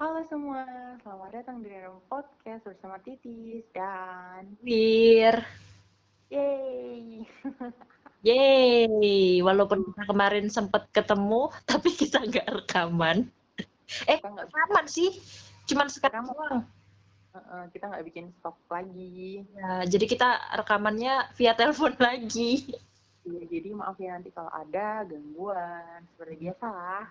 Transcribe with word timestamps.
Halo 0.00 0.24
semua, 0.32 0.64
selamat 1.04 1.28
datang 1.28 1.60
di 1.60 1.68
dalam 1.68 2.00
podcast 2.08 2.64
bersama 2.64 2.96
Titis 3.04 3.68
dan 3.76 4.56
Wir. 4.64 5.44
Yeay. 6.32 7.28
Yeay, 8.24 9.44
walaupun 9.44 9.84
kita 9.92 10.08
kemarin 10.08 10.48
sempat 10.48 10.88
ketemu, 10.96 11.52
tapi 11.68 11.92
kita 11.92 12.24
nggak 12.24 12.48
rekaman. 12.48 13.28
Eh, 14.08 14.24
nggak 14.24 14.48
rekaman 14.48 14.88
sih, 14.88 15.20
cuman 15.68 15.92
sekarang 15.92 16.32
doang. 16.32 16.64
kita 17.68 17.92
nggak 17.92 18.04
bikin 18.08 18.32
stok 18.40 18.56
lagi. 18.72 19.44
Ya, 19.52 19.84
jadi 19.84 20.04
kita 20.08 20.28
rekamannya 20.64 21.28
via 21.36 21.52
telepon 21.52 21.92
lagi. 22.08 22.72
Ya, 23.28 23.44
jadi 23.44 23.76
maaf 23.76 24.00
ya 24.00 24.16
nanti 24.16 24.32
kalau 24.32 24.48
ada 24.48 25.04
gangguan 25.04 26.08
seperti 26.16 26.48
biasa 26.48 26.66
lah. 26.72 27.04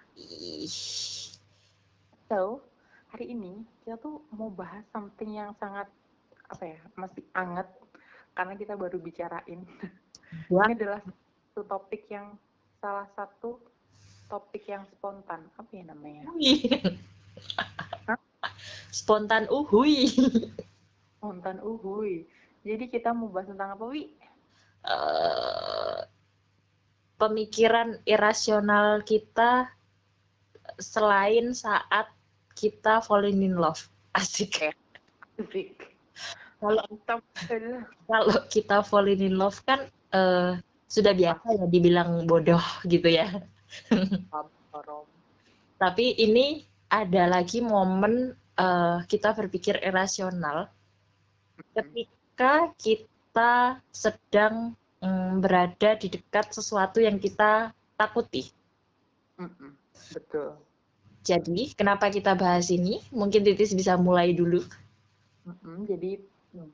So, 2.30 2.66
hari 3.10 3.34
ini 3.34 3.66
kita 3.84 3.98
tuh 3.98 4.22
mau 4.34 4.50
bahas 4.54 4.86
something 4.94 5.38
yang 5.38 5.54
sangat 5.58 5.90
apa 6.50 6.64
ya, 6.66 6.80
masih 6.98 7.24
anget 7.38 7.68
karena 8.34 8.54
kita 8.58 8.74
baru 8.78 8.98
bicarain. 8.98 9.62
Wah. 10.54 10.66
Ini 10.70 10.78
adalah 10.78 11.02
satu 11.02 11.62
topik 11.66 12.06
yang 12.10 12.38
salah 12.82 13.10
satu 13.18 13.58
topik 14.30 14.70
yang 14.70 14.86
spontan. 14.94 15.46
Apa 15.58 15.70
ya 15.74 15.84
namanya? 15.90 16.30
Spontan 18.90 19.50
uhui. 19.50 20.10
Spontan 21.18 21.58
uhuy. 21.66 22.30
Jadi 22.62 22.92
kita 22.92 23.12
mau 23.16 23.32
bahas 23.34 23.50
tentang 23.50 23.74
apa, 23.74 23.86
Wi? 23.90 24.14
Eh, 24.86 26.00
pemikiran 27.20 28.00
irasional 28.08 29.04
kita 29.04 29.68
selain 30.80 31.52
saat 31.52 32.08
kita 32.60 33.00
falling 33.00 33.40
in 33.40 33.56
love. 33.56 33.80
Asik. 34.20 34.76
Asik. 35.40 35.80
Kalau 36.60 36.84
kalau 38.04 38.38
kita 38.52 38.84
falling 38.84 39.24
in 39.24 39.40
love 39.40 39.64
kan 39.64 39.88
eh, 40.12 40.60
sudah 40.92 41.14
biasa 41.16 41.56
ya 41.56 41.66
dibilang 41.72 42.28
bodoh 42.28 42.60
gitu 42.84 43.08
ya. 43.08 43.32
Tapi 45.80 46.06
ini 46.20 46.68
ada 46.92 47.32
lagi 47.32 47.64
momen 47.64 48.36
eh, 48.60 48.98
kita 49.08 49.32
berpikir 49.32 49.80
irasional 49.80 50.68
ketika 51.72 52.76
kita 52.76 53.80
sedang 53.96 54.76
mm, 55.00 55.40
berada 55.40 55.96
di 55.96 56.12
dekat 56.12 56.52
sesuatu 56.52 57.00
yang 57.00 57.16
kita 57.16 57.72
takuti. 57.96 58.52
Mm-mm. 59.40 59.72
Betul. 60.12 60.60
Jadi, 61.24 61.76
kenapa 61.76 62.08
kita 62.10 62.34
bahas 62.34 62.72
ini? 62.72 63.04
Mungkin 63.12 63.44
Titis 63.44 63.76
bisa 63.76 64.00
mulai 64.00 64.32
dulu. 64.32 64.64
Mm-mm. 65.46 65.86
Jadi 65.90 66.20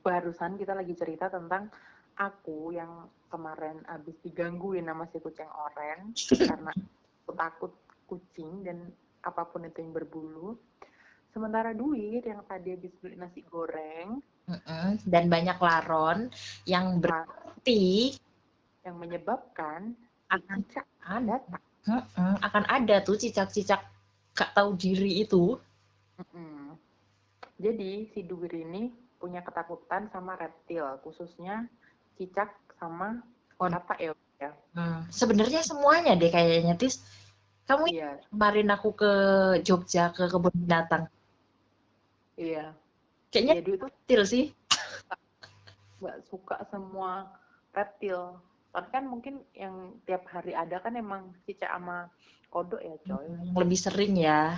barusan 0.02 0.56
kita 0.56 0.72
lagi 0.72 0.96
cerita 0.96 1.28
tentang 1.28 1.68
aku 2.16 2.72
yang 2.72 3.08
kemarin 3.28 3.84
abis 3.92 4.16
digangguin 4.24 4.88
sama 4.88 5.04
si 5.12 5.20
kucing 5.20 5.50
oren 5.50 6.16
karena 6.48 6.72
aku 7.24 7.32
takut 7.36 7.72
kucing 8.08 8.64
dan 8.64 8.88
apa 9.26 9.44
pun 9.44 9.66
itu 9.66 9.82
yang 9.82 9.92
berbulu. 9.92 10.56
Sementara 11.34 11.76
duit 11.76 12.24
yang 12.24 12.40
tadi 12.48 12.72
habis 12.72 12.94
beli 13.02 13.16
nasi 13.20 13.44
goreng 13.44 14.24
Mm-mm. 14.46 15.02
Dan 15.02 15.26
banyak 15.26 15.58
laron 15.58 16.30
yang 16.64 17.02
berarti 17.02 18.14
yang 18.86 18.96
menyebabkan 19.02 19.98
akan 20.30 20.62
ada. 21.02 21.36
Mm-mm. 21.86 22.34
akan 22.42 22.64
ada 22.70 23.02
tuh 23.02 23.18
cicak-cicak 23.18 23.82
gak 24.38 24.50
tahu 24.56 24.70
diri 24.82 25.10
itu. 25.24 25.42
Mm-mm. 26.20 26.76
Jadi 27.64 27.90
si 28.12 28.20
Duwir 28.28 28.52
ini 28.64 28.82
punya 29.20 29.40
ketakutan 29.46 30.02
sama 30.14 30.32
reptil, 30.42 30.86
khususnya 31.04 31.54
cicak 32.16 32.50
sama 32.80 33.08
Kon- 33.58 33.72
apa 33.78 33.94
ya? 34.00 34.12
Hmm, 34.76 34.98
Sebenarnya 35.20 35.60
semuanya 35.70 36.12
deh 36.20 36.30
kayaknya, 36.36 36.74
Tis. 36.80 36.94
Kamu 37.68 37.84
Iya, 37.90 38.20
kemarin 38.30 38.68
aku 38.76 38.88
ke 39.00 39.10
Jogja 39.66 40.04
ke 40.16 40.22
kebun 40.32 40.54
binatang. 40.62 41.04
iya. 42.36 42.74
Kayaknya 43.30 43.54
Jadi 43.54 43.70
itu 43.76 43.86
kecil 43.86 44.20
sih. 44.32 44.44
nggak 46.00 46.18
suka 46.30 46.56
semua 46.72 47.10
reptil. 47.76 48.20
Tapi 48.72 48.88
kan 48.92 49.04
mungkin 49.08 49.34
yang 49.56 49.96
tiap 50.04 50.22
hari 50.28 50.52
ada 50.52 50.76
kan 50.84 50.92
emang 51.00 51.32
cicak 51.48 51.70
sama 51.72 52.12
kodok 52.56 52.80
ya 52.80 52.96
coy. 53.04 53.28
Yang 53.28 53.58
lebih 53.60 53.78
sering 53.78 54.12
ya. 54.16 54.56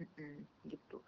Mm-mm, 0.00 0.48
gitu. 0.64 1.04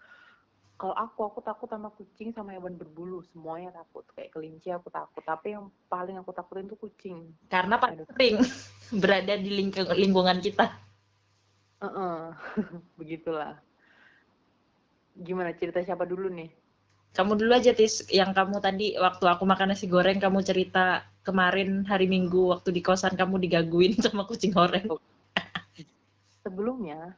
Kalau 0.77 0.93
aku, 0.93 1.25
aku 1.25 1.41
takut 1.41 1.73
sama 1.73 1.89
kucing 1.89 2.37
sama 2.37 2.53
hewan 2.53 2.77
berbulu. 2.77 3.25
Semuanya 3.33 3.73
takut. 3.73 4.05
Kayak 4.13 4.37
kelinci 4.37 4.69
aku 4.69 4.93
takut. 4.93 5.25
Tapi 5.25 5.57
yang 5.57 5.73
paling 5.89 6.21
aku 6.21 6.37
takutin 6.37 6.69
tuh 6.69 6.77
kucing. 6.77 7.33
Karena 7.49 7.81
paling 7.81 8.05
sering 8.05 8.37
berada 9.03 9.41
di 9.41 9.57
lingkung- 9.57 9.97
lingkungan 9.97 10.37
kita. 10.45 10.69
Heeh. 11.81 12.37
Begitulah. 13.01 13.57
Gimana 15.17 15.57
cerita 15.57 15.81
siapa 15.81 16.05
dulu 16.05 16.29
nih? 16.29 16.53
Kamu 17.17 17.41
dulu 17.41 17.57
aja, 17.57 17.73
Tis. 17.73 18.05
Yang 18.13 18.37
kamu 18.37 18.61
tadi 18.61 18.93
waktu 19.01 19.25
aku 19.25 19.49
makan 19.49 19.73
nasi 19.73 19.89
goreng, 19.89 20.21
kamu 20.21 20.45
cerita 20.45 21.09
kemarin 21.25 21.89
hari 21.89 22.05
Minggu 22.05 22.53
waktu 22.53 22.69
di 22.77 22.85
kosan 22.85 23.17
kamu 23.17 23.41
digangguin 23.41 23.97
sama 24.05 24.29
kucing 24.29 24.53
goreng. 24.53 24.85
Sebelumnya, 26.47 27.11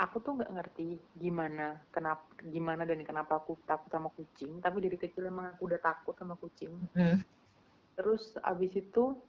aku 0.00 0.24
tuh 0.24 0.40
nggak 0.40 0.56
ngerti 0.56 0.96
gimana, 1.20 1.76
kenapa, 1.92 2.24
gimana 2.48 2.88
dan 2.88 3.04
kenapa 3.04 3.36
aku 3.36 3.60
takut 3.68 3.92
sama 3.92 4.08
kucing. 4.16 4.56
Tapi 4.64 4.80
dari 4.80 4.96
kecil 4.96 5.28
emang 5.28 5.52
aku 5.52 5.68
udah 5.68 5.80
takut 5.84 6.16
sama 6.16 6.40
kucing. 6.40 6.72
Hmm. 6.96 7.20
Terus 8.00 8.40
abis 8.40 8.72
itu 8.72 9.20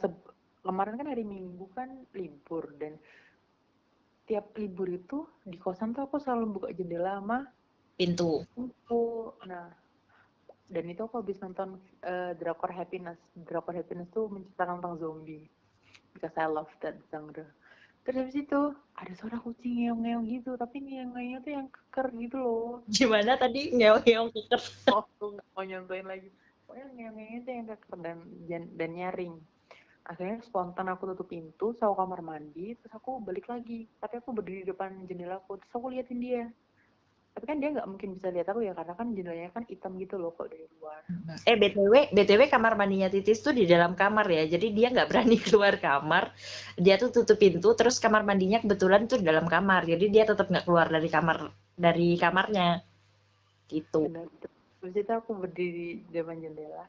seb- 0.00 0.32
kemarin 0.64 0.96
kan 0.96 1.12
hari 1.12 1.28
Minggu 1.28 1.68
kan 1.76 1.92
libur 2.16 2.72
dan 2.80 2.96
tiap 4.24 4.56
libur 4.56 4.88
itu 4.88 5.28
di 5.44 5.60
kosan 5.60 5.92
tuh 5.92 6.08
aku 6.08 6.16
selalu 6.16 6.56
buka 6.56 6.68
jendela 6.72 7.20
sama 7.20 7.44
Pintu. 7.92 8.48
pintu. 8.56 9.36
Nah, 9.44 9.68
dan 10.72 10.84
itu 10.88 11.04
aku 11.04 11.20
habis 11.20 11.36
nonton 11.44 11.76
eh, 12.00 12.32
drakor 12.40 12.72
Happiness. 12.72 13.20
Drakor 13.36 13.76
Happiness 13.76 14.08
tuh 14.08 14.32
menceritakan 14.32 14.80
tentang 14.80 14.96
zombie. 14.96 15.44
Because 16.16 16.32
I 16.40 16.48
love 16.48 16.72
that 16.80 16.96
genre. 17.12 17.44
Terus 18.02 18.18
habis 18.18 18.34
itu 18.34 18.60
ada 18.98 19.12
suara 19.14 19.38
kucing 19.38 19.78
ngeong-ngeong 19.78 20.24
gitu, 20.26 20.50
tapi 20.58 20.82
ngeong-ngeongnya 20.82 21.38
tuh 21.46 21.52
yang 21.54 21.66
keker 21.70 22.06
gitu 22.18 22.36
loh. 22.42 22.70
Gimana 22.98 23.38
tadi 23.38 23.70
ngeong-ngeong 23.74 24.30
keker? 24.34 24.62
Oh, 24.94 25.06
aku 25.06 25.38
nggak 25.38 25.48
mau 25.54 25.64
nyontoin 25.64 26.06
lagi. 26.06 26.30
Pokoknya 26.66 26.86
ngeong-ngeongnya 26.90 27.40
tuh 27.46 27.52
yang 27.54 27.66
keker 27.70 27.96
dan, 28.02 28.18
dan, 28.50 28.62
dan 28.74 28.90
nyaring. 28.98 29.34
Akhirnya 30.02 30.42
spontan 30.42 30.90
aku 30.90 31.14
tutup 31.14 31.30
pintu, 31.30 31.78
sama 31.78 31.94
kamar 31.94 32.20
mandi, 32.26 32.74
terus 32.74 32.90
aku 32.90 33.22
balik 33.22 33.46
lagi. 33.46 33.86
Tapi 34.02 34.18
aku 34.18 34.34
berdiri 34.34 34.66
di 34.66 34.74
depan 34.74 35.06
jendela 35.06 35.38
aku, 35.38 35.62
terus 35.62 35.72
aku 35.78 35.86
liatin 35.94 36.18
dia. 36.18 36.44
Tapi 37.32 37.44
kan 37.48 37.56
dia 37.64 37.72
nggak 37.72 37.88
mungkin 37.88 38.20
bisa 38.20 38.28
lihat 38.28 38.48
aku 38.52 38.60
ya, 38.60 38.76
karena 38.76 38.92
kan 38.92 39.06
jendelanya 39.16 39.50
kan 39.56 39.64
hitam 39.64 39.96
gitu 39.96 40.20
loh 40.20 40.36
kok 40.36 40.52
dari 40.52 40.68
luar. 40.76 41.00
Eh 41.48 41.56
BTW, 41.56 42.12
BTW 42.12 42.40
kamar 42.52 42.76
mandinya 42.76 43.08
Titis 43.08 43.40
tuh 43.40 43.56
di 43.56 43.64
dalam 43.64 43.96
kamar 43.96 44.28
ya. 44.28 44.44
Jadi 44.44 44.68
dia 44.76 44.92
nggak 44.92 45.08
berani 45.08 45.36
keluar 45.48 45.80
kamar. 45.80 46.28
Dia 46.76 47.00
tuh 47.00 47.08
tutup 47.08 47.40
pintu, 47.40 47.72
terus 47.72 47.96
kamar 47.96 48.20
mandinya 48.28 48.60
kebetulan 48.60 49.08
tuh 49.08 49.24
di 49.24 49.26
dalam 49.26 49.48
kamar. 49.48 49.88
Jadi 49.88 50.12
dia 50.12 50.28
tetap 50.28 50.52
nggak 50.52 50.68
keluar 50.68 50.92
dari 50.92 51.08
kamar 51.08 51.48
dari 51.72 52.20
kamarnya. 52.20 52.84
Gitu. 53.72 54.12
Benar. 54.12 54.28
Terus 54.82 54.94
itu 54.98 55.12
aku 55.16 55.30
berdiri 55.32 56.04
di 56.04 56.10
depan 56.12 56.36
jendela. 56.36 56.84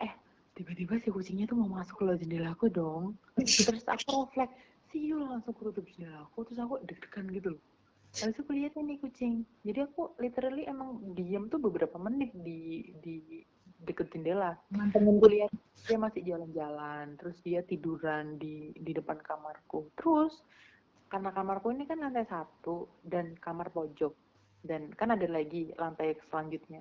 Eh, 0.00 0.12
tiba-tiba 0.56 0.96
si 1.04 1.12
kucingnya 1.12 1.44
tuh 1.44 1.60
mau 1.60 1.68
masuk 1.68 2.00
ke 2.00 2.24
jendela 2.24 2.56
aku 2.56 2.72
dong. 2.72 3.12
Terus 3.68 3.84
aku 3.84 4.24
refleks, 4.24 4.56
siul 4.88 5.28
langsung 5.28 5.52
aku 5.52 5.68
tutup 5.68 5.84
jendela 5.92 6.24
aku, 6.24 6.48
terus 6.48 6.60
aku 6.64 6.80
deg-degan 6.86 7.28
gitu 7.34 7.48
loh. 7.58 7.62
Habis 8.20 8.36
itu 8.36 8.42
aku 8.44 8.52
lihat 8.52 8.72
nih 8.76 8.98
kucing. 9.00 9.34
Jadi 9.64 9.80
aku 9.88 10.12
literally 10.20 10.68
emang 10.68 11.00
diam 11.16 11.48
tuh 11.48 11.56
beberapa 11.56 11.96
menit 11.96 12.34
di 12.36 12.92
di 13.00 13.40
deket 13.82 14.12
jendela. 14.12 14.54
Mantengin 14.70 15.18
Aku 15.18 15.28
lihat 15.32 15.50
dia 15.88 15.98
masih 15.98 16.22
jalan-jalan, 16.22 17.16
terus 17.18 17.36
dia 17.42 17.64
tiduran 17.64 18.36
di 18.36 18.70
di 18.76 18.92
depan 18.92 19.18
kamarku. 19.24 19.88
Terus 19.96 20.36
karena 21.08 21.32
kamarku 21.32 21.72
ini 21.72 21.84
kan 21.88 22.00
lantai 22.00 22.24
satu 22.28 22.88
dan 23.04 23.36
kamar 23.40 23.68
pojok 23.68 24.12
dan 24.62 24.94
kan 24.94 25.12
ada 25.12 25.26
lagi 25.26 25.74
lantai 25.76 26.14
selanjutnya. 26.30 26.80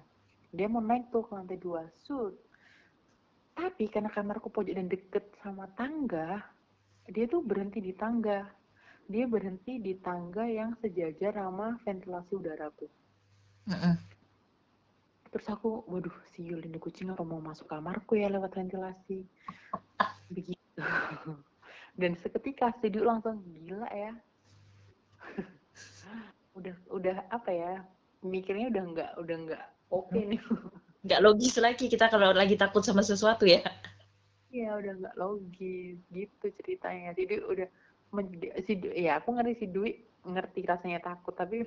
Dia 0.51 0.67
mau 0.67 0.83
naik 0.83 1.09
tuh 1.09 1.25
ke 1.25 1.31
lantai 1.33 1.57
dua, 1.57 1.87
sud. 2.05 2.35
Tapi 3.57 3.89
karena 3.91 4.11
kamarku 4.11 4.47
pojok 4.47 4.75
dan 4.77 4.87
deket 4.87 5.25
sama 5.41 5.67
tangga, 5.75 6.43
dia 7.09 7.25
tuh 7.27 7.41
berhenti 7.43 7.81
di 7.81 7.91
tangga. 7.97 8.45
Dia 9.11 9.27
berhenti 9.27 9.83
di 9.83 9.99
tangga 9.99 10.47
yang 10.47 10.71
sejajar 10.79 11.35
sama 11.35 11.75
ventilasi 11.83 12.31
udaraku. 12.31 12.87
Mm-mm. 13.67 13.95
Terus 15.31 15.47
aku, 15.51 15.83
waduh, 15.87 16.15
siul 16.31 16.63
ini 16.63 16.79
kucing 16.79 17.11
apa 17.11 17.23
mau 17.23 17.43
masuk 17.43 17.67
kamarku 17.67 18.15
ya 18.15 18.31
lewat 18.31 18.55
ventilasi. 18.55 19.27
Begitu. 20.31 20.55
Dan 21.99 22.15
seketika 22.15 22.71
studio 22.79 23.03
langsung 23.03 23.43
gila 23.43 23.87
ya. 23.91 24.15
udah 26.57 26.75
udah 26.91 27.17
apa 27.31 27.51
ya 27.51 27.71
mikirnya 28.21 28.69
udah 28.69 28.83
nggak 28.91 29.11
udah 29.23 29.37
nggak 29.47 29.65
oke 29.89 30.11
okay 30.11 30.23
nih 30.35 30.41
nggak 31.05 31.21
logis 31.23 31.55
lagi 31.57 31.85
kita 31.89 32.11
kalau 32.11 32.35
lagi 32.35 32.59
takut 32.59 32.83
sama 32.83 33.01
sesuatu 33.01 33.47
ya 33.47 33.63
iya 34.51 34.75
udah 34.75 34.93
nggak 34.99 35.17
logis 35.17 35.97
gitu 36.11 36.45
ceritanya 36.61 37.15
jadi 37.15 37.41
udah 37.41 37.67
si 38.67 38.73
ya 38.95 39.23
aku 39.23 39.39
ngerti 39.39 39.53
si 39.63 39.65
Dwi 39.71 39.91
ngerti 40.27 40.67
rasanya 40.67 40.99
takut 40.99 41.33
tapi 41.33 41.63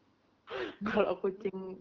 kalau 0.88 1.20
kucing 1.20 1.76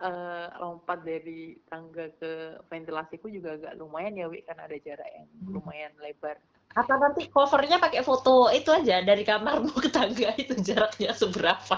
uh, 0.00 0.48
lompat 0.58 1.04
dari 1.04 1.60
tangga 1.68 2.08
ke 2.18 2.58
ventilasiku 2.68 3.28
juga 3.28 3.56
agak 3.56 3.76
lumayan 3.78 4.16
ya 4.16 4.26
Wi 4.26 4.42
kan 4.44 4.58
ada 4.58 4.76
jarak 4.80 5.08
yang 5.12 5.28
hmm. 5.28 5.52
lumayan 5.54 5.92
lebar. 6.00 6.36
Atau 6.70 6.96
nanti 7.02 7.26
covernya 7.26 7.82
pakai 7.82 8.02
foto 8.06 8.46
itu 8.54 8.70
aja 8.70 9.02
dari 9.02 9.26
kamarmu 9.26 9.74
ke 9.74 9.90
tangga 9.90 10.30
itu 10.38 10.54
jaraknya 10.62 11.10
seberapa? 11.14 11.76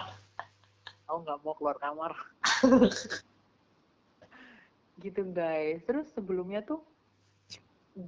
Aku 1.08 1.24
nggak 1.24 1.40
mau 1.44 1.54
keluar 1.56 1.76
kamar. 1.80 2.12
Gitu 5.02 5.24
guys. 5.32 5.80
Terus 5.88 6.12
sebelumnya 6.12 6.60
tuh 6.62 6.84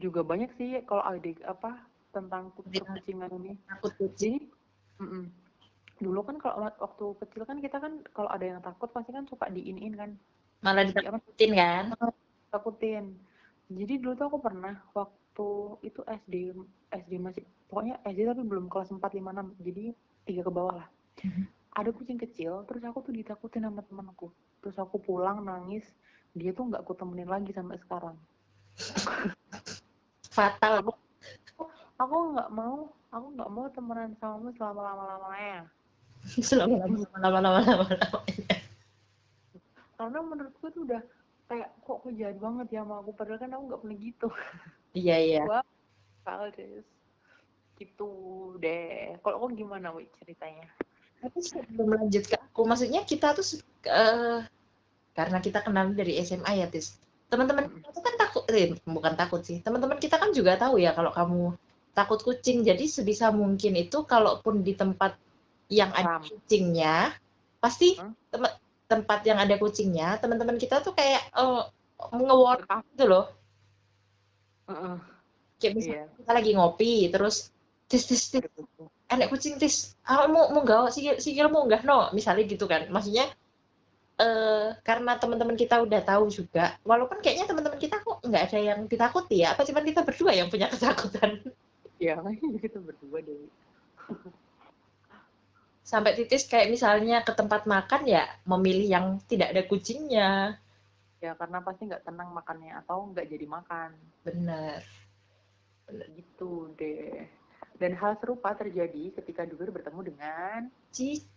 juga 0.00 0.24
banyak 0.24 0.48
sih 0.56 0.80
kalau 0.88 1.04
adik 1.04 1.40
apa 1.44 1.76
tentang 2.14 2.54
kucingan 2.54 3.30
ini. 3.42 3.58
takut 3.66 3.92
kucing 3.98 4.46
mm 5.02 5.06
-mm. 5.10 5.24
dulu 5.98 6.22
kan 6.22 6.38
kalau 6.38 6.70
waktu 6.70 7.04
kecil 7.26 7.42
kan 7.42 7.58
kita 7.58 7.82
kan 7.82 7.98
kalau 8.14 8.30
ada 8.30 8.46
yang 8.46 8.62
takut 8.62 8.86
pasti 8.94 9.10
kan 9.10 9.26
suka 9.26 9.50
diinin 9.50 9.98
kan. 9.98 10.10
Malah 10.62 10.86
ditakutin 10.86 11.50
kan? 11.58 11.84
Takutin 12.54 13.18
jadi 13.72 13.94
dulu 14.00 14.12
tuh 14.16 14.26
aku 14.28 14.38
pernah 14.44 14.76
waktu 14.92 15.48
itu 15.80 16.00
SD 16.04 16.52
SD 16.92 17.12
masih 17.16 17.42
pokoknya 17.66 17.96
SD 18.04 18.28
tapi 18.28 18.42
belum 18.44 18.68
kelas 18.68 18.92
4, 18.92 19.00
5, 19.00 19.56
6 19.58 19.66
jadi 19.66 19.84
tiga 20.28 20.42
ke 20.44 20.52
bawah 20.52 20.74
lah. 20.84 20.88
Mm-hmm. 21.14 21.46
ada 21.74 21.90
kucing 21.94 22.18
kecil 22.18 22.66
terus 22.66 22.82
aku 22.86 23.02
tuh 23.02 23.14
ditakutin 23.14 23.66
sama 23.66 23.82
temanku. 23.82 24.30
Terus 24.62 24.76
aku 24.78 25.00
pulang 25.02 25.42
nangis 25.42 25.82
dia 26.34 26.54
tuh 26.54 26.70
nggak 26.70 26.82
aku 26.86 26.94
temenin 26.94 27.30
lagi 27.30 27.50
sampai 27.50 27.78
sekarang. 27.82 28.14
Fatal 30.34 30.82
aku 31.98 32.16
nggak 32.34 32.50
mau 32.50 32.90
aku 33.14 33.26
nggak 33.38 33.50
mau 33.50 33.66
temenan 33.70 34.10
sama 34.18 34.34
kamu 34.40 34.48
selama 34.58 34.80
lama 34.82 35.04
lamanya 35.14 35.60
selama 36.48 36.74
lama 36.82 36.96
lama 37.20 37.38
lama 37.40 37.60
lama 37.62 37.84
lamanya. 37.92 38.56
Karena 39.94 40.18
menurutku 40.20 40.66
tuh 40.74 40.82
udah 40.88 41.02
kayak 41.46 41.70
kok 41.84 41.96
aku 42.02 42.08
jahat 42.18 42.36
banget 42.40 42.66
ya 42.74 42.82
sama 42.82 43.04
aku? 43.04 43.10
Padahal 43.14 43.38
kan 43.38 43.50
aku 43.54 43.62
nggak 43.70 43.80
pernah 43.84 43.98
gitu. 44.00 44.28
Iya 44.94 45.16
iya. 45.20 45.42
Wah 45.46 45.66
childish. 46.26 46.88
Gitu 47.78 48.10
deh. 48.58 49.18
Kalau 49.22 49.36
aku 49.42 49.46
gimana 49.54 49.94
wi 49.94 50.08
ceritanya? 50.18 50.66
Tapi 51.22 51.38
sebelum 51.40 51.88
lanjut 51.94 52.24
ke 52.28 52.36
aku 52.36 52.62
maksudnya 52.68 53.00
kita 53.06 53.32
tuh 53.32 53.64
uh, 53.88 54.44
karena 55.14 55.38
kita 55.40 55.62
kenal 55.62 55.92
dari 55.94 56.18
SMA 56.24 56.52
ya 56.58 56.66
tis. 56.66 56.98
Teman-teman 57.30 57.70
kita 57.70 57.88
tuh 57.90 58.02
kan 58.02 58.14
takut 58.18 58.44
eh, 58.50 58.74
bukan 58.84 59.14
takut 59.14 59.40
sih. 59.46 59.62
Teman-teman 59.62 59.98
kita 59.98 60.18
kan 60.18 60.34
juga 60.34 60.58
tahu 60.58 60.82
ya 60.82 60.92
kalau 60.92 61.14
kamu 61.14 61.54
takut 61.94 62.20
kucing. 62.20 62.66
Jadi 62.66 62.90
sebisa 62.90 63.30
mungkin 63.30 63.78
itu 63.78 64.02
kalaupun 64.04 64.60
di 64.66 64.74
tempat 64.74 65.16
yang 65.72 65.90
ada 65.96 66.20
kucingnya 66.20 67.16
pasti 67.56 67.96
tem 68.28 68.44
tempat 68.84 69.24
yang 69.24 69.40
ada 69.40 69.56
kucingnya 69.56 70.20
teman-teman 70.20 70.60
kita 70.60 70.84
tuh 70.84 70.92
kayak 70.92 71.24
uh, 71.32 71.64
nge 72.12 72.36
gitu 72.92 73.04
loh. 73.08 73.32
Uh 74.68 74.72
-uh. 74.72 74.96
kayak 75.60 75.72
misalnya 75.76 76.04
yeah. 76.04 76.16
kita 76.20 76.30
lagi 76.36 76.50
ngopi 76.52 76.92
terus 77.08 77.48
tis 77.88 78.04
tis 78.04 78.28
tis. 78.28 78.44
Enak 79.08 79.28
kucing 79.32 79.56
tis. 79.56 79.96
Ah, 80.04 80.28
mau 80.28 80.52
mau 80.52 80.60
nggak? 80.60 80.92
Sih 80.92 81.08
sih 81.16 81.32
mau 81.48 81.64
nggak? 81.64 81.88
No 81.88 82.12
misalnya 82.12 82.44
gitu 82.44 82.68
kan. 82.68 82.88
Maksudnya 82.92 83.32
uh, 84.20 84.76
karena 84.84 85.16
teman-teman 85.16 85.56
kita 85.56 85.80
udah 85.80 86.00
tahu 86.04 86.28
juga 86.28 86.76
walaupun 86.84 87.24
kayaknya 87.24 87.48
teman-teman 87.48 87.80
kita 87.80 88.04
kok 88.04 88.20
nggak 88.20 88.42
ada 88.52 88.58
yang 88.60 88.80
ditakuti 88.84 89.44
ya. 89.44 89.56
Apa 89.56 89.64
cuma 89.64 89.80
kita 89.80 90.04
berdua 90.04 90.32
yang 90.36 90.52
punya 90.52 90.68
ketakutan 90.72 91.40
ya 91.98 92.18
kita 92.64 92.78
berdua 92.82 93.18
deh 93.22 93.46
sampai 95.84 96.16
titis 96.16 96.48
kayak 96.48 96.72
misalnya 96.72 97.20
ke 97.20 97.36
tempat 97.36 97.68
makan 97.68 98.08
ya 98.08 98.24
memilih 98.48 98.88
yang 98.88 99.06
tidak 99.28 99.52
ada 99.52 99.62
kucingnya. 99.68 100.56
Ya 101.20 101.36
karena 101.36 101.60
pasti 101.60 101.84
nggak 101.84 102.08
tenang 102.08 102.32
makannya 102.32 102.72
atau 102.84 103.12
nggak 103.12 103.28
jadi 103.28 103.46
makan. 103.46 103.90
Benar. 104.24 104.80
Gitu 106.16 106.72
deh. 106.80 107.28
Dan 107.76 107.92
hal 108.00 108.16
serupa 108.16 108.56
terjadi 108.56 109.12
ketika 109.20 109.44
Dugur 109.44 109.68
bertemu 109.76 110.00
dengan 110.08 110.72
Cicak 110.88 111.28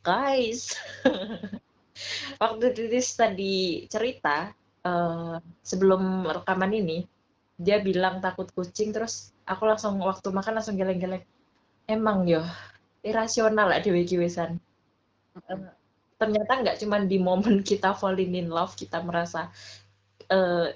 guys. 0.00 0.72
Waktu 2.40 2.72
Titis 2.72 3.12
tadi 3.12 3.84
cerita 3.92 4.48
uh, 4.88 5.36
sebelum 5.60 6.24
rekaman 6.24 6.72
ini 6.72 7.04
dia 7.60 7.84
bilang 7.84 8.24
takut 8.24 8.48
kucing 8.56 8.96
terus 8.96 9.36
aku 9.52 9.68
langsung 9.68 10.00
waktu 10.00 10.28
makan 10.32 10.58
langsung 10.58 10.76
geleng-geleng. 10.80 11.24
Emang 11.86 12.24
yo 12.24 12.42
irasional 13.02 13.68
lah 13.68 13.80
dewi 13.82 14.06
kiwesan. 14.06 14.56
Uh, 15.36 15.72
ternyata 16.16 16.62
nggak 16.62 16.78
cuma 16.78 17.02
di 17.02 17.18
momen 17.18 17.60
kita 17.70 17.92
falling 17.98 18.36
in 18.38 18.48
love 18.48 18.72
kita 18.78 19.02
merasa 19.02 19.50
uh, 20.30 20.70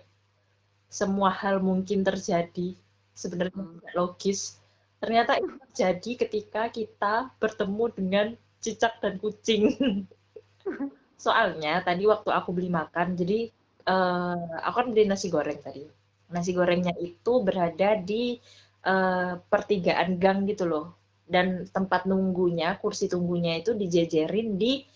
semua 0.90 1.30
hal 1.30 1.62
mungkin 1.62 2.02
terjadi 2.02 2.74
sebenarnya 3.16 3.56
hmm. 3.56 3.94
logis. 3.94 4.58
Ternyata 5.00 5.38
itu 5.38 5.54
terjadi 5.70 6.10
ketika 6.26 6.62
kita 6.72 7.14
bertemu 7.36 7.84
dengan 7.92 8.26
cicak 8.64 8.98
dan 9.00 9.20
kucing. 9.20 9.76
Soalnya 11.24 11.80
tadi 11.84 12.04
waktu 12.04 12.28
aku 12.32 12.52
beli 12.52 12.68
makan 12.68 13.16
jadi 13.16 13.48
uh, 13.88 14.60
aku 14.66 14.74
kan 14.82 14.86
beli 14.92 15.04
nasi 15.08 15.28
goreng 15.28 15.60
tadi. 15.60 15.84
Nasi 16.32 16.50
gorengnya 16.52 16.92
itu 16.98 17.32
berada 17.44 17.94
di 18.02 18.40
uh, 18.86 19.42
pertigaan 19.50 20.16
gang 20.16 20.46
gitu 20.46 20.64
loh. 20.64 20.94
Dan 21.26 21.66
tempat 21.74 22.06
nunggunya 22.06 22.78
kursi 22.78 23.10
tunggunya 23.10 23.58
itu 23.58 23.74
dijejerin 23.74 24.54
di 24.54 24.86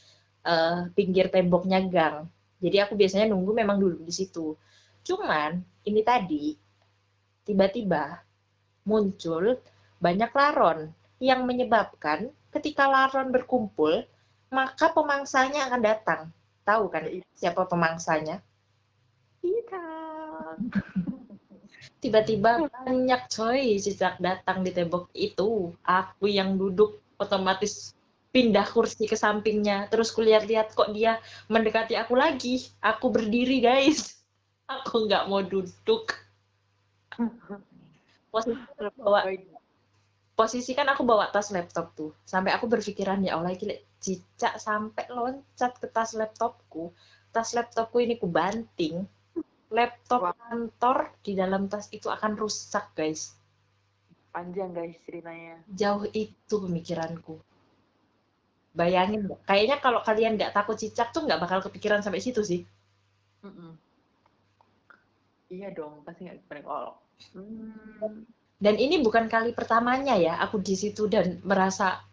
uh, 0.46 0.86
pinggir 0.94 1.26
temboknya 1.28 1.82
gang. 1.90 2.30
Jadi 2.62 2.76
aku 2.78 2.94
biasanya 2.94 3.34
nunggu 3.34 3.50
memang 3.50 3.82
dulu 3.82 3.98
di 4.06 4.14
situ. 4.14 4.54
Cuman 5.02 5.58
ini 5.82 6.00
tadi 6.06 6.54
tiba-tiba 7.42 8.20
muncul 8.86 9.58
banyak 9.98 10.30
laron 10.32 10.92
yang 11.20 11.44
menyebabkan 11.44 12.30
ketika 12.54 12.86
laron 12.86 13.34
berkumpul 13.34 14.06
maka 14.50 14.90
pemangsanya 14.90 15.70
akan 15.70 15.82
datang. 15.82 16.20
Tahu 16.66 16.84
kan 16.92 17.06
siapa 17.34 17.66
pemangsanya? 17.66 18.42
Kita 19.40 19.84
tiba-tiba 22.00 22.64
banyak 22.64 23.22
coy 23.28 23.76
cicak 23.80 24.20
datang 24.20 24.64
di 24.64 24.70
tembok 24.72 25.08
itu. 25.16 25.72
Aku 25.84 26.24
yang 26.28 26.56
duduk 26.56 27.00
otomatis 27.20 27.92
pindah 28.30 28.66
kursi 28.70 29.04
ke 29.06 29.16
sampingnya. 29.18 29.90
Terus 29.90 30.14
kulihat-lihat 30.14 30.72
kok 30.74 30.94
dia 30.94 31.18
mendekati 31.50 31.98
aku 31.98 32.14
lagi. 32.16 32.70
Aku 32.80 33.10
berdiri 33.12 33.60
guys. 33.62 34.16
Aku 34.80 35.10
nggak 35.10 35.26
mau 35.26 35.42
duduk. 35.42 36.14
Posisi 40.38 40.72
kan 40.78 40.86
aku 40.86 41.02
bawa 41.02 41.26
tas 41.34 41.50
laptop 41.50 41.90
tuh. 41.98 42.14
Sampai 42.22 42.54
aku 42.54 42.70
berpikiran 42.70 43.18
ya 43.26 43.34
Allah 43.34 43.58
gila 43.58 43.74
cicak 43.98 44.62
sampai 44.62 45.10
loncat 45.10 45.74
ke 45.82 45.90
tas 45.90 46.14
laptopku. 46.14 46.94
Tas 47.34 47.50
laptopku 47.50 47.98
ini 47.98 48.14
ku 48.14 48.30
banting 48.30 49.10
laptop 49.70 50.34
kantor 50.34 51.14
di 51.22 51.32
dalam 51.38 51.70
tas 51.70 51.86
itu 51.94 52.10
akan 52.10 52.34
rusak 52.34 52.90
guys. 52.98 53.38
Panjang 54.34 54.74
guys 54.74 54.98
ceritanya. 55.06 55.62
Jauh 55.70 56.06
itu 56.10 56.54
pemikiranku. 56.54 57.38
Bayangin 58.74 59.26
kayaknya 59.46 59.82
kalau 59.82 60.02
kalian 60.02 60.38
nggak 60.38 60.54
takut 60.54 60.78
cicak 60.78 61.10
tuh 61.10 61.26
nggak 61.26 61.42
bakal 61.42 61.58
kepikiran 61.62 62.02
sampai 62.02 62.22
situ 62.22 62.42
sih. 62.42 62.62
Mm 63.40 63.50
-mm. 63.50 63.72
iya 65.50 65.72
dong 65.74 66.02
pasti 66.06 66.26
nggak 66.26 66.38
kepikiran. 66.46 66.62
Kalau 66.66 66.92
hmm. 67.34 68.22
dan 68.60 68.76
ini 68.76 69.02
bukan 69.02 69.26
kali 69.26 69.56
pertamanya 69.56 70.14
ya 70.14 70.38
aku 70.38 70.60
di 70.62 70.76
situ 70.78 71.10
dan 71.10 71.40
merasa 71.42 72.04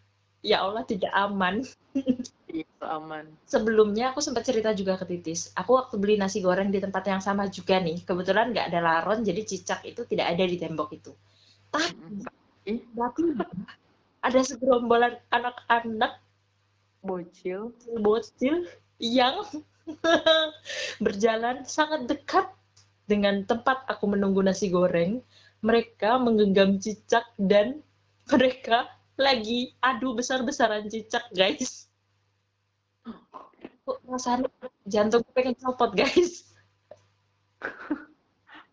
ya 0.41 0.63
Allah 0.65 0.87
tidak 0.87 1.11
aman 1.13 1.61
Iya, 2.47 2.63
aman. 2.79 3.27
Sebelumnya 3.43 4.15
aku 4.15 4.23
sempat 4.23 4.47
cerita 4.47 4.71
juga 4.71 4.95
ke 4.95 5.03
Titis. 5.03 5.51
Aku 5.51 5.75
waktu 5.75 5.99
beli 5.99 6.15
nasi 6.15 6.39
goreng 6.39 6.71
di 6.71 6.79
tempat 6.79 7.03
yang 7.03 7.19
sama 7.19 7.51
juga 7.51 7.75
nih. 7.83 8.07
Kebetulan 8.07 8.55
nggak 8.55 8.71
ada 8.71 8.79
laron, 8.79 9.19
jadi 9.27 9.43
cicak 9.43 9.83
itu 9.83 10.07
tidak 10.07 10.31
ada 10.31 10.43
di 10.47 10.55
tembok 10.55 10.95
itu. 10.95 11.11
Tapi, 11.67 12.71
tapi 12.95 13.21
ada 14.23 14.39
segerombolan 14.39 15.19
anak-anak 15.27 16.23
bocil, 17.03 17.75
bocil 17.99 18.63
yang 19.03 19.43
berjalan 21.03 21.67
sangat 21.67 22.07
dekat 22.07 22.47
dengan 23.11 23.43
tempat 23.43 23.83
aku 23.91 24.07
menunggu 24.07 24.39
nasi 24.39 24.71
goreng. 24.71 25.19
Mereka 25.67 26.15
menggenggam 26.23 26.79
cicak 26.79 27.27
dan 27.35 27.83
mereka 28.31 28.87
lagi 29.19 29.75
adu 29.83 30.15
besar-besaran 30.15 30.87
cicak, 30.87 31.27
guys 31.35 31.86
perasaan 33.87 34.51
jantung 34.83 35.23
pengen 35.31 35.55
copot 35.55 35.95
guys? 35.95 36.43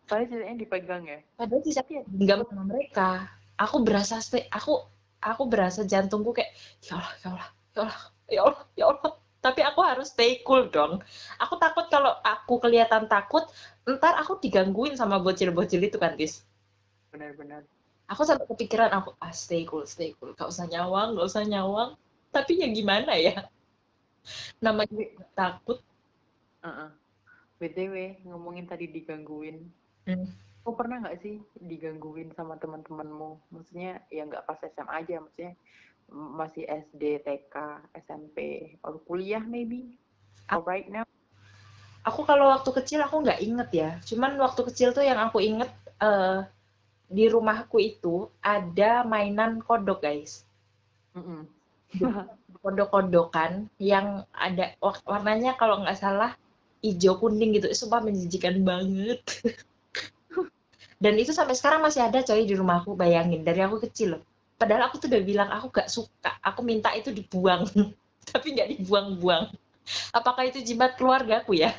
Padahal 0.05 0.29
ceritanya 0.29 0.57
dipegang 0.61 1.03
ya. 1.09 1.19
padahal 1.33 1.61
sih 1.65 1.73
saya 1.73 2.05
genggam 2.05 2.45
sama 2.45 2.63
mereka. 2.69 3.25
Aku 3.57 3.81
berasa 3.81 4.21
stay 4.21 4.45
aku 4.53 4.85
aku 5.17 5.49
berasa 5.49 5.81
jantungku 5.81 6.29
kayak 6.29 6.53
ya 6.85 7.01
Allah 7.01 7.13
ya 7.17 7.27
Allah 7.33 7.49
ya 7.73 7.81
Allah 7.81 8.01
ya 8.29 8.41
Allah 8.45 8.63
ya 8.77 8.85
Allah. 8.93 9.11
Tapi 9.41 9.61
aku 9.65 9.81
harus 9.81 10.13
stay 10.13 10.45
cool 10.45 10.69
dong. 10.69 11.01
Aku 11.41 11.57
takut 11.57 11.89
kalau 11.89 12.13
aku 12.21 12.61
kelihatan 12.61 13.09
takut 13.09 13.49
ntar 13.89 14.13
aku 14.21 14.37
digangguin 14.37 14.93
sama 14.93 15.17
bocil-bocil 15.17 15.81
itu 15.81 15.97
kan 15.97 16.13
tis? 16.13 16.45
Benar-benar. 17.09 17.65
aku 18.05 18.21
sampai 18.21 18.45
kepikiran 18.45 18.93
aku 18.93 19.17
ah 19.17 19.33
stay 19.33 19.65
cool 19.65 19.89
stay 19.89 20.13
cool. 20.21 20.37
Gak 20.37 20.53
usah 20.53 20.69
nyawang 20.69 21.17
gak 21.17 21.25
usah 21.25 21.41
nyawang. 21.41 21.97
Tapi 22.29 22.61
ya 22.61 22.69
gimana 22.69 23.17
ya 23.17 23.49
namanya 24.63 25.05
takut 25.37 25.81
Uh-uh. 26.65 26.89
BTW, 27.61 28.25
ngomongin 28.25 28.65
tadi 28.65 28.89
digangguin. 28.89 29.69
Hmm. 30.09 30.25
Kau 30.65 30.73
pernah 30.73 30.97
nggak 30.97 31.21
sih 31.21 31.37
digangguin 31.61 32.33
sama 32.33 32.57
teman-temanmu? 32.57 33.37
Maksudnya 33.53 34.01
ya 34.09 34.25
nggak 34.25 34.49
pas 34.49 34.57
SMA 34.65 34.89
aja, 35.05 35.21
maksudnya 35.21 35.53
masih 36.09 36.65
SD, 36.65 37.21
TK, 37.21 37.55
SMP, 38.01 38.37
or 38.81 38.97
kuliah 39.05 39.45
maybe? 39.45 39.93
Or 40.49 40.65
right 40.65 40.89
now? 40.89 41.05
aku 42.05 42.21
kalau 42.21 42.53
waktu 42.53 42.69
kecil 42.69 43.01
aku 43.01 43.25
nggak 43.25 43.41
inget 43.41 43.69
ya 43.73 43.89
cuman 44.05 44.37
waktu 44.37 44.61
kecil 44.69 44.93
tuh 44.93 45.01
yang 45.01 45.17
aku 45.17 45.41
inget 45.41 45.73
eh, 45.99 46.45
di 47.09 47.25
rumahku 47.25 47.81
itu 47.81 48.29
ada 48.39 49.01
mainan 49.01 49.59
kodok 49.65 50.05
guys 50.05 50.45
Mm-mm. 52.65 52.73
kodok-kodokan 52.73 53.51
yang 53.77 54.25
ada 54.33 54.73
wa- 54.81 55.03
warnanya 55.05 55.53
kalau 55.61 55.81
nggak 55.85 55.97
salah 56.01 56.31
hijau 56.81 57.17
kuning 57.21 57.57
gitu. 57.57 57.67
Sumpah 57.73 58.01
menjijikan 58.01 58.61
banget. 58.65 59.21
Dan 61.03 61.19
itu 61.19 61.31
sampai 61.35 61.53
sekarang 61.57 61.83
masih 61.83 62.01
ada 62.07 62.23
coy 62.23 62.47
di 62.47 62.55
rumahku 62.55 62.95
bayangin 62.95 63.43
dari 63.45 63.61
aku 63.61 63.77
kecil 63.85 64.17
loh. 64.17 64.23
Padahal 64.55 64.87
aku 64.87 64.95
tuh 65.03 65.07
udah 65.11 65.23
bilang 65.23 65.49
aku 65.51 65.67
gak 65.69 65.89
suka. 65.91 66.31
Aku 66.41 66.63
minta 66.63 66.89
itu 66.95 67.11
dibuang. 67.11 67.67
Tapi 68.31 68.55
nggak 68.55 68.69
dibuang-buang. 68.79 69.51
Apakah 70.15 70.49
itu 70.49 70.63
jimat 70.65 70.97
keluargaku 70.97 71.53
ya? 71.59 71.75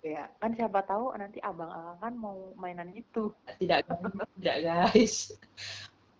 Ya, 0.00 0.30
kan 0.40 0.54
siapa 0.54 0.80
tahu 0.86 1.12
nanti 1.18 1.42
abang 1.42 1.68
akang 1.68 1.98
kan 2.00 2.14
mau 2.16 2.54
mainan 2.56 2.88
itu. 2.94 3.34
tidak 3.60 3.84
tidak 4.38 4.56
guys. 4.64 5.34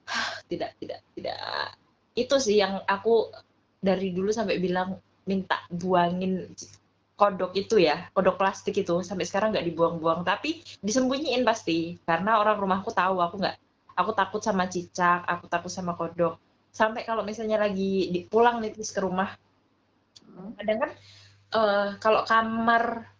Tidak 0.48 0.70
tidak 0.80 1.00
tidak. 1.12 1.76
Itu 2.16 2.40
sih 2.40 2.58
yang 2.58 2.80
aku 2.88 3.28
dari 3.78 4.10
dulu 4.10 4.30
sampai 4.34 4.58
bilang 4.58 4.98
minta 5.28 5.62
buangin 5.70 6.50
kodok 7.18 7.52
itu 7.58 7.82
ya 7.82 8.06
kodok 8.14 8.38
plastik 8.38 8.78
itu 8.78 9.02
sampai 9.02 9.26
sekarang 9.26 9.50
nggak 9.50 9.66
dibuang-buang 9.66 10.22
tapi 10.22 10.62
disembunyiin 10.82 11.42
pasti 11.42 11.98
karena 12.06 12.38
orang 12.38 12.58
rumahku 12.62 12.94
tahu 12.94 13.18
aku 13.18 13.42
nggak 13.42 13.56
aku 13.98 14.10
takut 14.14 14.40
sama 14.42 14.70
cicak 14.70 15.26
aku 15.26 15.50
takut 15.50 15.70
sama 15.70 15.98
kodok 15.98 16.38
sampai 16.70 17.02
kalau 17.02 17.26
misalnya 17.26 17.58
lagi 17.58 18.14
di, 18.14 18.20
pulang 18.30 18.62
nih 18.62 18.70
terus 18.74 18.94
ke 18.94 19.02
rumah 19.02 19.34
Mm. 20.28 20.54
kadang 20.54 20.78
kan 20.78 20.90
eh, 21.58 21.88
kalau 21.98 22.22
kamar 22.22 23.10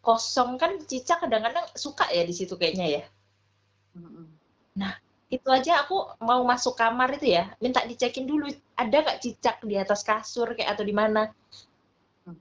kosong 0.00 0.56
kan 0.56 0.80
cicak 0.88 1.20
kadang-kadang 1.20 1.66
suka 1.76 2.08
ya 2.08 2.24
di 2.24 2.32
situ 2.32 2.56
kayaknya 2.56 2.86
ya 2.88 3.02
Mm-mm. 3.98 4.26
Itu 5.32 5.48
aja 5.48 5.72
aku 5.82 5.96
mau 6.20 6.44
masuk 6.44 6.76
kamar 6.76 7.16
itu 7.16 7.32
ya. 7.32 7.48
Minta 7.64 7.80
dicekin 7.88 8.28
dulu. 8.28 8.52
Ada 8.76 8.96
nggak 9.00 9.20
cicak 9.24 9.56
di 9.64 9.80
atas 9.80 10.04
kasur 10.04 10.52
kayak 10.52 10.76
atau 10.76 10.84
di 10.84 10.94
mana? 10.94 11.32
Hmm. 12.28 12.36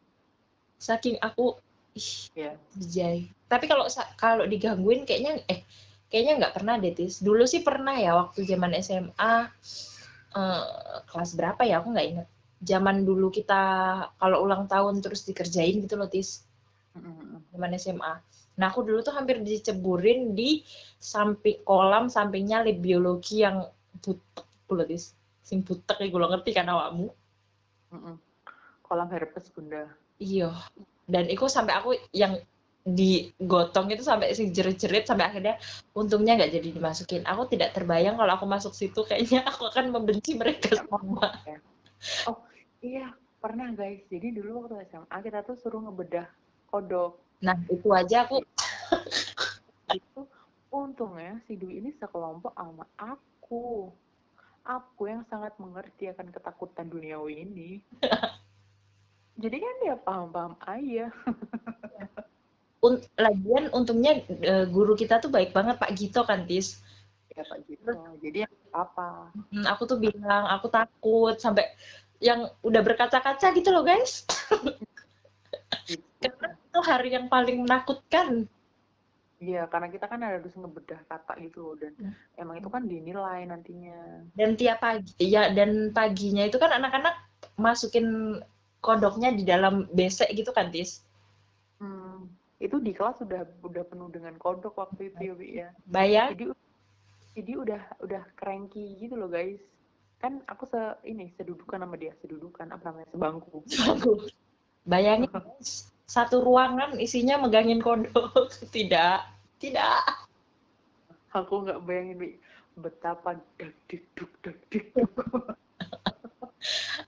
saking 0.76 1.16
aku 1.24 1.56
ih 1.96 2.12
Ya. 2.36 2.52
jay 2.80 3.28
tapi 3.52 3.68
kalau 3.68 3.84
kalau 4.16 4.48
digangguin 4.48 5.04
kayaknya 5.04 5.44
eh 5.52 5.60
kayaknya 6.08 6.34
nggak 6.40 6.56
pernah 6.56 6.76
deh 6.80 6.96
tis. 6.96 7.20
Dulu 7.20 7.44
sih 7.44 7.60
pernah 7.68 7.96
ya 8.00 8.16
waktu 8.16 8.48
zaman 8.48 8.72
SMA 8.80 9.34
eh, 10.40 10.64
kelas 11.12 11.32
berapa 11.36 11.62
ya? 11.68 11.84
Aku 11.84 11.92
nggak 11.92 12.08
ingat. 12.16 12.28
Zaman 12.64 13.04
dulu 13.04 13.28
kita 13.28 13.62
kalau 14.16 14.38
ulang 14.48 14.72
tahun 14.72 15.04
terus 15.04 15.28
dikerjain 15.28 15.84
gitu 15.84 16.00
loh 16.00 16.08
tis. 16.08 16.48
Zaman 17.52 17.72
SMA. 17.80 18.14
Nah, 18.60 18.68
aku 18.68 18.84
dulu 18.84 19.00
tuh 19.02 19.16
hampir 19.16 19.40
diceburin 19.40 20.36
di 20.36 20.62
samping 21.00 21.64
kolam 21.64 22.12
sampingnya 22.12 22.68
lab 22.68 22.78
biologi 22.84 23.42
yang 23.42 23.64
butek 24.04 24.48
loh, 24.72 24.86
Tis. 24.88 25.16
Sing 25.42 25.64
butek 25.64 26.00
ya 26.00 26.08
gue 26.12 26.20
ngerti 26.20 26.52
kan 26.52 26.68
awakmu. 26.68 27.12
Mm-mm. 27.96 28.16
Kolam 28.84 29.08
herpes 29.12 29.48
bunda. 29.52 29.88
Iya. 30.20 30.52
Dan 31.08 31.28
itu 31.32 31.48
sampai 31.48 31.74
aku 31.80 31.96
yang 32.16 32.40
digotong 32.82 33.94
itu 33.94 34.02
sampai 34.02 34.34
sing 34.34 34.50
jerit-jerit 34.50 35.06
sampai 35.06 35.30
akhirnya 35.30 35.56
untungnya 35.94 36.40
nggak 36.40 36.54
jadi 36.60 36.70
dimasukin. 36.76 37.22
Aku 37.30 37.46
tidak 37.48 37.78
terbayang 37.78 38.18
kalau 38.18 38.34
aku 38.36 38.46
masuk 38.50 38.74
situ 38.74 39.06
kayaknya 39.06 39.46
aku 39.52 39.70
akan 39.70 39.94
membenci 39.96 40.36
mereka 40.36 40.76
semua. 40.76 41.40
Iya, 42.82 43.14
pernah 43.38 43.70
guys. 43.78 44.02
Jadi 44.10 44.34
dulu 44.34 44.66
waktu 44.66 44.90
SMA 44.90 45.18
kita 45.22 45.46
tuh 45.46 45.56
suruh 45.60 45.82
ngebedah 45.86 46.41
kodok. 46.72 47.20
Nah, 47.44 47.60
itu 47.68 47.88
aja 47.92 48.24
aku 48.24 48.40
Itu 50.00 50.24
untungnya 50.72 51.44
si 51.46 51.60
Dwi 51.60 51.84
ini 51.84 51.92
sekelompok 52.00 52.56
sama 52.56 52.88
aku. 52.96 53.92
Aku 54.64 55.02
yang 55.10 55.28
sangat 55.28 55.52
mengerti 55.60 56.08
akan 56.08 56.32
ketakutan 56.32 56.88
duniawi 56.88 57.44
ini. 57.44 57.70
Jadi 59.42 59.58
kan 59.60 59.76
dia 59.84 59.96
paham-paham 60.00 60.56
aja. 60.64 61.12
un- 62.88 63.04
lagian 63.20 63.68
untungnya 63.76 64.22
eh, 64.24 64.66
guru 64.70 64.96
kita 64.96 65.20
tuh 65.20 65.34
baik 65.34 65.52
banget 65.52 65.76
Pak 65.82 65.92
Gito 65.98 66.24
kan, 66.24 66.48
Tis. 66.48 66.80
Ya 67.36 67.44
Pak 67.44 67.68
gitu. 67.68 67.92
Jadi 68.22 68.46
ya 68.46 68.50
apa? 68.72 69.34
Hmm, 69.34 69.66
aku 69.68 69.84
tuh 69.90 69.98
bilang 69.98 70.46
aku 70.48 70.72
takut 70.72 71.36
sampai 71.42 71.68
yang 72.22 72.46
udah 72.62 72.86
berkaca-kaca 72.86 73.50
gitu 73.58 73.74
loh 73.74 73.82
guys 73.82 74.30
karena 76.22 76.54
itu 76.72 76.80
hari 76.82 77.12
yang 77.12 77.28
paling 77.28 77.62
menakutkan 77.62 78.48
Iya, 79.42 79.66
karena 79.66 79.90
kita 79.90 80.06
kan 80.06 80.22
harus 80.22 80.54
ngebedah 80.54 81.02
kata 81.10 81.34
gitu 81.42 81.66
loh. 81.66 81.74
Dan 81.74 81.98
Hmm. 81.98 82.14
emang 82.38 82.62
itu 82.62 82.70
kan 82.70 82.86
dinilai 82.86 83.42
nantinya. 83.44 84.22
dan 84.38 84.54
tiap 84.54 84.80
pagi 84.80 85.12
ya 85.18 85.50
dan 85.52 85.90
paginya 85.92 86.46
itu 86.46 86.62
kan 86.62 86.70
anak-anak 86.72 87.18
masukin 87.58 88.38
kodoknya 88.80 89.34
di 89.34 89.42
dalam 89.42 89.90
besek 89.92 90.30
gitu 90.32 90.54
kan 90.54 90.70
tis 90.70 91.02
Hmm, 91.78 92.30
itu 92.62 92.78
di 92.78 92.94
kelas 92.94 93.18
udah 93.26 93.42
udah 93.66 93.84
penuh 93.90 94.14
dengan 94.14 94.38
kodok 94.38 94.78
waktu 94.78 95.10
itu 95.10 95.34
ya, 95.34 95.34
ya. 95.42 95.68
bayang 95.90 96.38
Jadi 96.38 96.46
jadi 97.34 97.52
udah 97.58 97.82
udah 98.06 98.24
cranky 98.38 99.02
gitu 99.02 99.18
loh 99.18 99.26
guys. 99.26 99.58
Kan 100.22 100.46
aku 100.46 100.70
se 100.70 100.78
ini 101.02 101.34
sedudukan 101.34 101.82
sama 101.82 101.98
dia, 101.98 102.14
sedudukan 102.22 102.70
apa 102.70 102.94
namanya 102.94 103.10
sebangku. 103.10 103.66
bayangin 104.86 105.34
guys, 105.34 105.90
satu 106.12 106.44
ruangan 106.44 107.00
isinya 107.00 107.40
megangin 107.40 107.80
kodok 107.80 108.52
tidak. 108.76 109.24
Tidak. 109.64 110.04
Aku 111.32 111.64
nggak 111.64 111.80
bayangin 111.88 112.20
Bi, 112.20 112.30
betapa 112.76 113.40
dak 113.56 113.72
duk 113.88 114.32
dak 114.44 114.58
duk. 114.68 114.92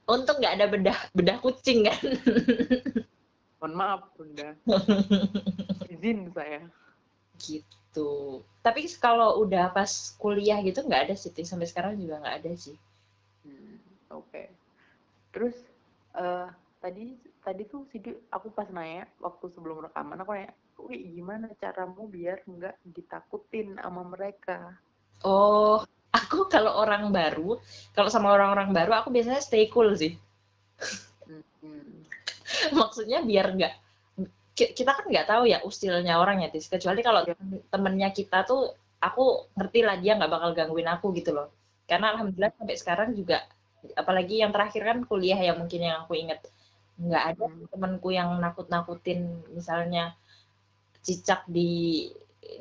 untung 0.07 0.39
nggak 0.39 0.55
ada 0.55 0.65
bedah 0.72 1.00
bedah 1.12 1.38
kucing 1.43 1.83
kan. 1.91 2.00
Mohon 3.60 3.74
maaf 3.79 4.01
bunda, 4.15 4.55
izin 5.93 6.31
saya. 6.31 6.63
gitu. 7.43 8.39
Tapi 8.63 8.88
kalau 9.00 9.43
udah 9.43 9.72
pas 9.72 9.88
kuliah 10.19 10.60
gitu 10.63 10.83
nggak 10.83 11.12
ada 11.12 11.15
sih 11.15 11.31
sampai 11.43 11.67
sekarang 11.67 12.00
juga 12.00 12.24
nggak 12.24 12.38
ada 12.43 12.51
sih. 12.55 12.75
Hmm, 13.43 13.79
Oke. 14.15 14.48
Terus 15.36 15.55
eh 16.15 16.48
tadi 16.79 17.33
tadi 17.43 17.67
tuh 17.67 17.83
si 17.91 18.00
aku 18.31 18.50
pas 18.55 18.67
nanya 18.71 19.05
waktu 19.19 19.45
sebelum 19.51 19.83
rekaman 19.83 20.19
aku 20.23 20.31
nanya, 20.33 20.51
Wi 20.83 21.13
gimana 21.13 21.51
caramu 21.59 22.09
biar 22.09 22.41
nggak 22.47 22.75
ditakutin 22.88 23.77
sama 23.77 24.01
mereka? 24.07 24.73
Oh, 25.23 25.79
aku 26.12 26.47
kalau 26.51 26.75
orang 26.79 27.12
baru, 27.13 27.59
kalau 27.95 28.09
sama 28.12 28.33
orang-orang 28.33 28.73
baru 28.73 28.91
aku 28.97 29.13
biasanya 29.13 29.39
stay 29.39 29.67
cool 29.71 29.93
sih. 29.95 30.17
Hmm. 31.27 32.03
Maksudnya 32.79 33.23
biar 33.23 33.55
nggak 33.55 33.73
ki- 34.57 34.73
kita 34.75 34.91
kan 34.97 35.05
nggak 35.07 35.27
tahu 35.29 35.43
ya 35.47 35.63
ustilnya 35.63 36.19
orang 36.19 36.43
ya, 36.43 36.50
Tis. 36.51 36.67
Kecuali 36.67 37.00
kalau 37.00 37.23
Iya. 37.23 37.35
temennya 37.71 38.09
kita 38.12 38.43
tuh 38.43 38.71
aku 39.00 39.51
ngerti 39.55 39.79
lah 39.83 39.95
dia 40.00 40.15
nggak 40.19 40.31
bakal 40.31 40.51
gangguin 40.51 40.89
aku 40.91 41.12
gitu 41.15 41.31
loh. 41.31 41.47
Karena 41.88 42.15
alhamdulillah 42.15 42.51
sampai 42.55 42.75
sekarang 42.79 43.09
juga 43.15 43.43
apalagi 44.00 44.39
yang 44.39 44.55
terakhir 44.55 44.81
kan 44.88 45.00
kuliah 45.03 45.35
ya 45.35 45.53
mungkin 45.59 45.83
yang 45.83 46.07
aku 46.07 46.15
inget 46.15 46.39
nggak 46.97 47.23
ada 47.35 47.45
Hmm. 47.50 47.65
temanku 47.73 48.13
yang 48.13 48.38
nakut-nakutin 48.38 49.41
misalnya 49.51 50.13
cicak 51.03 51.43
di 51.50 52.07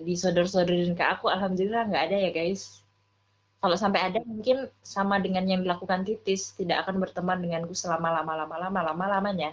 disodor-sodorin 0.02 0.94
ke 0.94 1.04
aku 1.04 1.28
alhamdulillah 1.28 1.90
nggak 1.90 2.04
ada 2.10 2.16
ya 2.28 2.30
guys. 2.32 2.82
Kalau 3.62 3.78
sampai 3.78 4.10
ada 4.10 4.18
mungkin 4.26 4.66
sama 4.82 5.22
dengan 5.22 5.46
yang 5.46 5.62
dilakukan 5.62 6.02
titis 6.02 6.50
tidak 6.58 6.82
akan 6.82 6.98
berteman 6.98 7.38
denganku 7.38 7.78
selama 7.78 8.10
lama-lama 8.10 8.58
lama 8.58 8.80
lama 8.90 9.04
lamanya. 9.06 9.50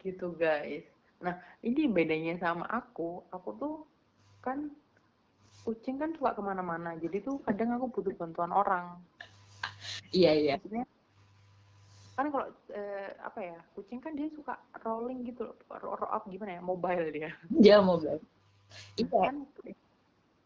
Gitu 0.00 0.32
guys. 0.40 0.88
Nah 1.20 1.36
ini 1.60 1.92
bedanya 1.92 2.40
sama 2.40 2.64
aku. 2.72 3.20
Aku 3.28 3.52
tuh 3.60 3.74
kan 4.40 4.72
kucing 5.66 6.00
kan 6.00 6.16
suka 6.16 6.32
ke 6.32 6.40
mana-mana. 6.40 6.96
Jadi 6.96 7.20
tuh 7.20 7.36
kadang 7.44 7.76
aku 7.76 7.92
butuh 7.92 8.16
bantuan 8.16 8.52
orang. 8.56 8.96
Iya 10.16 10.32
iya. 10.32 10.54
Maksudnya 10.56 10.88
kan 12.16 12.32
kalau 12.32 12.48
eh, 12.72 13.12
apa 13.20 13.38
ya 13.44 13.58
kucing 13.76 14.00
kan 14.00 14.16
dia 14.16 14.32
suka 14.32 14.56
rolling 14.80 15.20
gitu 15.28 15.44
loh 15.44 15.56
roll 15.84 16.00
up 16.00 16.24
gimana 16.24 16.56
ya 16.56 16.62
mobile 16.64 17.12
dia. 17.12 17.28
Bilang 17.52 17.84
Nah, 18.08 18.16
iya. 18.96 19.20
Kan 19.28 19.36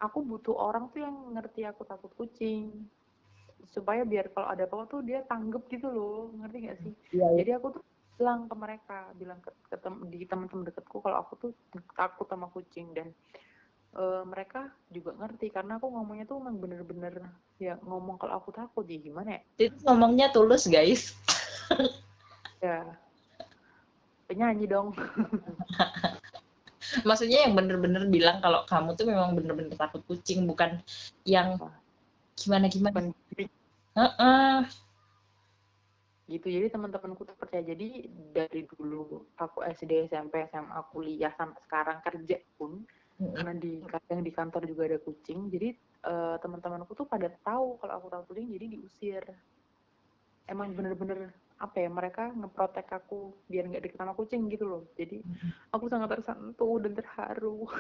aku 0.03 0.19
butuh 0.27 0.57
orang 0.59 0.91
tuh 0.91 1.07
yang 1.07 1.15
ngerti 1.39 1.63
aku 1.63 1.87
takut 1.87 2.11
kucing. 2.19 2.91
Supaya 3.71 4.03
biar 4.03 4.35
kalau 4.35 4.51
ada 4.51 4.67
apa-apa 4.67 4.91
tuh 4.91 5.01
dia 5.07 5.23
tanggep 5.23 5.63
gitu 5.71 5.87
loh 5.87 6.35
ngerti 6.43 6.57
gak 6.67 6.79
sih? 6.83 6.95
Iya 7.15 7.27
iya. 7.31 7.39
jadi 7.39 7.51
aku 7.63 7.79
tuh 7.79 7.83
bilang 8.19 8.51
ke 8.51 8.57
mereka 8.59 8.99
bilang 9.17 9.39
ke, 9.41 9.51
ke 9.71 9.77
tem- 9.79 10.05
di 10.11 10.27
teman-teman 10.27 10.67
deketku 10.69 10.99
kalau 11.01 11.23
aku 11.23 11.33
tuh 11.39 11.51
takut 11.95 12.27
sama 12.27 12.51
kucing. 12.51 12.91
Dan 12.91 13.15
eh, 13.95 14.23
mereka 14.27 14.75
juga 14.91 15.15
ngerti 15.15 15.55
karena 15.55 15.79
aku 15.79 15.87
ngomongnya 15.87 16.27
tuh 16.27 16.43
emang 16.43 16.59
bener-bener 16.59 17.15
ya 17.63 17.79
ngomong 17.85 18.19
kalau 18.19 18.43
aku 18.43 18.51
takut 18.51 18.83
ya 18.91 18.99
gimana 18.99 19.39
ya? 19.39 19.41
Titis 19.55 19.87
ngomongnya 19.87 20.35
tulus 20.35 20.67
guys 20.67 21.15
ya. 22.65 22.87
Penyanyi 24.31 24.71
dong. 24.71 24.95
Maksudnya 27.09 27.47
yang 27.47 27.55
bener-bener 27.55 28.03
bilang 28.09 28.43
kalau 28.43 28.67
kamu 28.67 28.99
tuh 28.99 29.07
memang 29.07 29.37
bener-bener 29.37 29.75
takut 29.77 30.03
kucing 30.07 30.49
bukan 30.49 30.81
yang 31.23 31.55
gimana 32.35 32.67
gimana? 32.67 32.95
Pendiri. 32.95 33.47
Heeh. 33.95 34.59
gitu. 36.31 36.47
Jadi 36.47 36.71
teman-temanku 36.71 37.27
tuh 37.27 37.35
percaya. 37.35 37.63
Jadi 37.67 38.07
dari 38.31 38.63
dulu 38.71 39.27
aku 39.35 39.67
SD 39.67 40.07
SMP 40.07 40.47
SMA 40.55 40.79
kuliah 40.95 41.35
sampai 41.35 41.59
sekarang 41.67 41.99
kerja 42.07 42.39
pun 42.55 42.87
karena 43.21 43.53
di 43.53 43.85
kadang 43.85 44.25
di 44.25 44.33
kantor 44.33 44.63
juga 44.65 44.95
ada 44.95 44.99
kucing. 45.03 45.51
Jadi 45.51 45.75
eh, 46.07 46.37
teman-temanku 46.39 46.95
tuh 46.95 47.11
pada 47.11 47.27
tahu 47.43 47.83
kalau 47.83 47.93
aku 47.99 48.07
tahu 48.09 48.23
kucing 48.31 48.47
jadi 48.55 48.67
diusir. 48.79 49.25
Emang 50.47 50.71
bener-bener 50.75 51.35
apa 51.61 51.77
ya 51.77 51.93
mereka 51.93 52.33
ngeprotek 52.33 52.89
aku 52.89 53.37
biar 53.45 53.69
nggak 53.69 53.85
deket 53.85 53.99
sama 54.01 54.17
kucing 54.17 54.49
gitu 54.49 54.65
loh. 54.65 54.83
Jadi 54.97 55.21
aku 55.71 55.93
sangat 55.93 56.09
tersentuh 56.17 56.75
dan 56.81 56.93
terharu. 56.97 57.69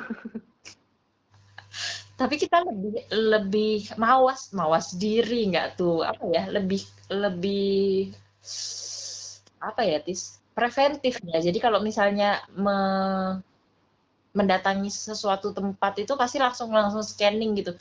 Tapi 2.20 2.36
kita 2.36 2.60
lebih 2.60 3.08
lebih 3.08 3.76
mawas 3.96 4.52
mawas 4.52 4.92
diri 4.92 5.48
nggak 5.48 5.80
tuh? 5.80 6.04
Apa 6.04 6.28
ya 6.28 6.44
lebih 6.52 6.84
lebih 7.08 8.12
apa 9.64 9.80
ya 9.80 9.96
tis? 10.04 10.36
Preventif 10.52 11.16
ya. 11.24 11.40
Jadi 11.40 11.56
kalau 11.56 11.80
misalnya 11.80 12.44
me- 12.52 13.40
mendatangi 14.36 14.92
sesuatu 14.92 15.56
tempat 15.56 16.04
itu 16.04 16.12
pasti 16.20 16.36
langsung 16.36 16.68
langsung 16.70 17.00
scanning 17.00 17.56
gitu. 17.56 17.72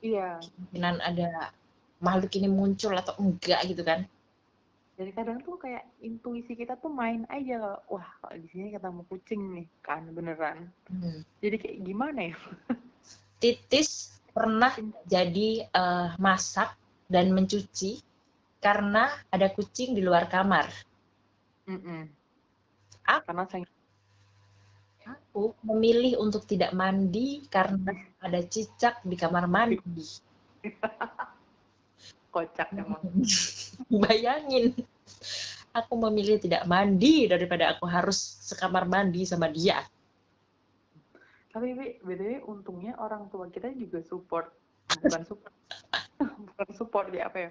Iya. 0.00 0.40
kemungkinan 0.40 0.96
ada 1.04 1.52
makhluk 2.00 2.32
ini 2.40 2.48
muncul 2.48 2.96
atau 2.96 3.12
enggak 3.20 3.60
gitu 3.68 3.84
kan 3.84 4.08
jadi 4.94 5.10
kadang 5.10 5.38
tuh 5.42 5.58
kayak 5.58 5.82
intuisi 5.98 6.54
kita 6.54 6.78
tuh 6.78 6.90
main 6.90 7.26
aja 7.26 7.58
kalau 7.58 7.80
wah 7.98 8.08
kalau 8.22 8.36
di 8.38 8.48
sini 8.50 8.70
ketemu 8.70 9.02
kucing 9.10 9.42
nih 9.58 9.66
kan 9.82 10.02
beneran 10.14 10.70
Hmm. 10.86 11.20
jadi 11.42 11.56
kayak 11.58 11.78
gimana 11.82 12.20
ya 12.30 12.36
titis 13.42 14.14
pernah 14.30 14.72
jadi 15.10 15.66
eh, 15.66 16.08
masak 16.22 16.74
dan 17.10 17.34
mencuci 17.34 18.00
karena 18.62 19.10
ada 19.28 19.50
kucing 19.52 19.92
di 19.92 20.00
luar 20.00 20.24
kamar 20.30 20.66
Mm-mm. 21.68 22.08
Aku- 23.04 23.26
karena 23.28 23.44
saya 23.48 23.64
Aku 25.04 25.52
memilih 25.68 26.16
untuk 26.16 26.48
tidak 26.48 26.72
mandi 26.72 27.44
karena 27.52 27.92
ada 28.24 28.40
cicak 28.48 29.04
di 29.04 29.16
kamar 29.20 29.44
mandi. 29.50 29.76
kocak 32.34 32.74
emang 32.74 32.98
Bayangin. 34.02 34.74
Aku 35.70 35.94
memilih 35.98 36.42
tidak 36.42 36.66
mandi 36.66 37.30
daripada 37.30 37.74
aku 37.74 37.86
harus 37.86 38.18
sekamar 38.42 38.86
mandi 38.90 39.22
sama 39.22 39.46
dia. 39.46 39.82
tapi 41.54 41.70
Wi, 41.78 42.02
btw 42.02 42.42
untungnya 42.50 42.98
orang 42.98 43.30
tua 43.30 43.46
kita 43.46 43.70
juga 43.78 44.02
support 44.02 44.50
bukan 45.06 45.22
support 45.22 45.54
bukan 46.18 46.68
support 46.74 47.06
ya 47.14 47.30
apa 47.30 47.46
ya 47.46 47.50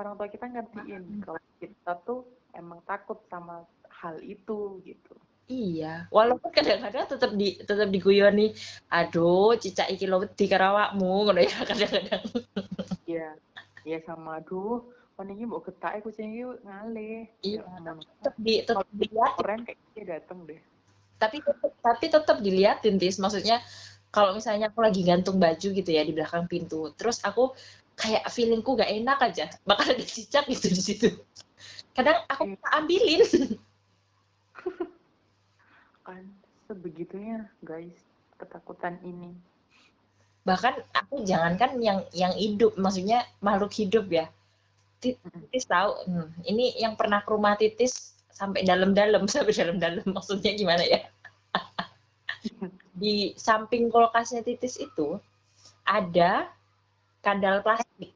orang 0.00 0.16
tua 0.16 0.32
kita 0.32 0.48
ngertiin 0.48 1.20
kalau 1.20 1.36
kita 1.60 1.92
tuh 2.08 2.24
emang 2.56 2.80
takut 2.88 3.20
sama 3.28 3.68
hal 4.00 4.16
itu 4.24 4.80
gitu 4.88 5.12
Iya, 5.44 6.08
walaupun 6.08 6.48
kadang-kadang 6.48 7.04
tetap 7.04 7.36
di 7.36 7.60
tetap 7.60 7.92
diguyoni, 7.92 8.56
aduh 8.88 9.52
cicak 9.60 9.92
iki 9.92 10.08
lo 10.08 10.24
wedi 10.24 10.48
karo 10.48 10.72
awakmu 10.72 11.28
ngono 11.28 11.36
ya 11.44 11.52
kadang-kadang. 11.68 12.24
Iya, 13.04 13.36
ya 13.84 14.00
sama 14.04 14.40
aduh, 14.40 14.82
ini 15.22 15.46
mau 15.46 15.62
getak 15.62 16.02
kucing 16.02 16.34
iki 16.34 16.44
ngalih. 16.66 17.28
Iya, 17.44 17.62
Ya, 17.62 17.92
tetap 18.18 18.34
di 18.40 18.54
tetap 18.64 18.88
dilihatin, 18.90 19.38
keren 19.38 19.60
kayak 19.68 19.78
dia 19.94 20.04
dateng 20.18 20.38
deh. 20.48 20.60
tapi 21.14 21.36
tapi 21.80 22.06
tetap 22.10 22.36
dilihatin 22.42 22.98
tis 22.98 23.16
maksudnya 23.22 23.62
kalau 24.10 24.34
misalnya 24.34 24.68
aku 24.70 24.82
lagi 24.82 25.02
gantung 25.06 25.38
baju 25.42 25.68
gitu 25.74 25.90
ya 25.90 26.02
di 26.06 26.14
belakang 26.14 26.46
pintu, 26.50 26.90
terus 26.94 27.18
aku 27.22 27.54
kayak 27.94 28.26
feelingku 28.30 28.74
gak 28.78 28.90
enak 28.90 29.18
aja, 29.22 29.46
bakal 29.68 29.94
ada 29.94 30.02
cicak 30.06 30.46
gitu 30.50 30.70
di 30.70 30.82
situ. 30.82 31.08
Kadang 31.94 32.22
aku 32.26 32.58
tak 32.58 32.72
ambilin. 32.74 33.22
Kan 36.06 36.22
sebegitunya 36.66 37.46
guys 37.62 37.94
ketakutan 38.38 38.98
ini. 39.06 39.34
Bahkan 40.44 40.74
aku 40.92 41.24
jangankan 41.24 41.80
yang 41.80 42.04
yang 42.12 42.32
hidup, 42.36 42.76
maksudnya 42.76 43.24
makhluk 43.40 43.72
hidup 43.72 44.06
ya. 44.12 44.28
Mm-mm. 45.04 45.48
Titis 45.48 45.68
tahu, 45.68 45.90
hmm, 46.08 46.28
ini 46.48 46.76
yang 46.80 46.96
pernah 46.96 47.20
ke 47.24 47.32
rumah 47.32 47.56
Titis 47.56 48.16
sampai 48.32 48.64
dalam-dalam, 48.64 49.24
sampai 49.32 49.52
dalam-dalam. 49.52 50.04
Maksudnya 50.04 50.52
gimana 50.56 50.84
ya? 50.84 51.00
Di 53.00 53.32
samping 53.36 53.88
kulkasnya 53.88 54.44
Titis 54.44 54.80
itu 54.80 55.16
ada 55.84 56.48
kandal 57.24 57.64
plastik. 57.64 58.12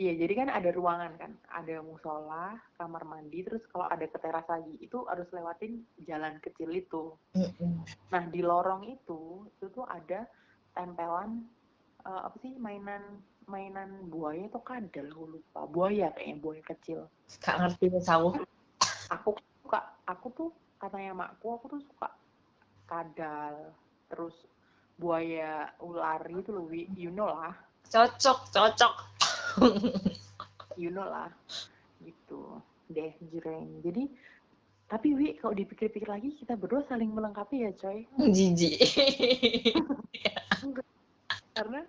Iya, 0.00 0.16
jadi 0.16 0.32
kan 0.32 0.48
ada 0.48 0.72
ruangan 0.72 1.12
kan, 1.20 1.36
ada 1.52 1.84
musola, 1.84 2.56
kamar 2.80 3.04
mandi, 3.04 3.44
terus 3.44 3.60
kalau 3.68 3.84
ada 3.84 4.08
ke 4.08 4.16
teras 4.16 4.48
lagi 4.48 4.80
itu 4.80 5.04
harus 5.04 5.28
lewatin 5.28 5.84
jalan 6.08 6.40
kecil 6.40 6.72
itu. 6.72 7.12
Nah 8.08 8.24
di 8.32 8.40
lorong 8.40 8.88
itu 8.88 9.44
itu 9.44 9.68
tuh 9.68 9.84
ada 9.84 10.24
tempelan 10.80 11.44
eh, 12.08 12.20
apa 12.24 12.36
sih 12.40 12.56
mainan 12.56 13.20
mainan 13.44 14.08
buaya 14.08 14.46
atau 14.48 14.62
kadal 14.64 15.10
aku 15.10 15.36
lupa. 15.36 15.60
Buaya 15.68 16.08
kayaknya 16.14 16.36
buaya 16.38 16.62
kecil. 16.64 17.00
Gak 17.42 17.58
ngerti 17.58 17.86
aku. 18.06 18.30
Aku 19.10 19.28
suka 19.60 19.80
aku 20.06 20.26
tuh 20.32 20.50
katanya 20.78 21.12
makku 21.12 21.58
aku 21.58 21.76
tuh 21.76 21.82
suka 21.84 22.08
kadal. 22.86 23.74
Terus 24.08 24.32
buaya 24.96 25.74
ular 25.82 26.22
gitu 26.30 26.54
loh 26.54 26.70
you 26.72 27.10
know 27.10 27.28
lah. 27.28 27.52
Cocok, 27.90 28.38
cocok. 28.54 28.94
you 30.80 30.94
know 30.94 31.04
lah. 31.04 31.28
Gitu. 31.98 32.40
Deh 32.86 33.12
jreng. 33.34 33.82
Jadi 33.82 34.06
tapi 34.90 35.14
Wi 35.14 35.38
kalau 35.38 35.54
dipikir-pikir 35.54 36.10
lagi 36.10 36.34
kita 36.34 36.58
berdua 36.58 36.82
saling 36.90 37.14
melengkapi 37.14 37.62
ya 37.62 37.72
coy 37.78 38.02
Jijik. 38.34 38.74
karena 41.54 41.80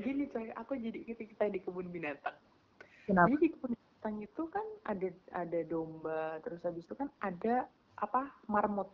gini 0.00 0.24
coy 0.32 0.48
aku 0.56 0.72
jadi 0.80 0.98
inget 1.04 1.20
kita 1.20 1.52
di 1.52 1.60
kebun 1.60 1.92
binatang 1.92 2.36
Kenapa? 3.04 3.28
jadi 3.28 3.36
di 3.36 3.48
kebun 3.52 3.72
binatang 3.76 4.16
itu 4.24 4.42
kan 4.48 4.66
ada 4.88 5.08
ada 5.36 5.60
domba 5.68 6.40
terus 6.40 6.64
habis 6.64 6.88
itu 6.88 6.96
kan 6.96 7.12
ada 7.20 7.68
apa 7.96 8.28
marmut. 8.44 8.88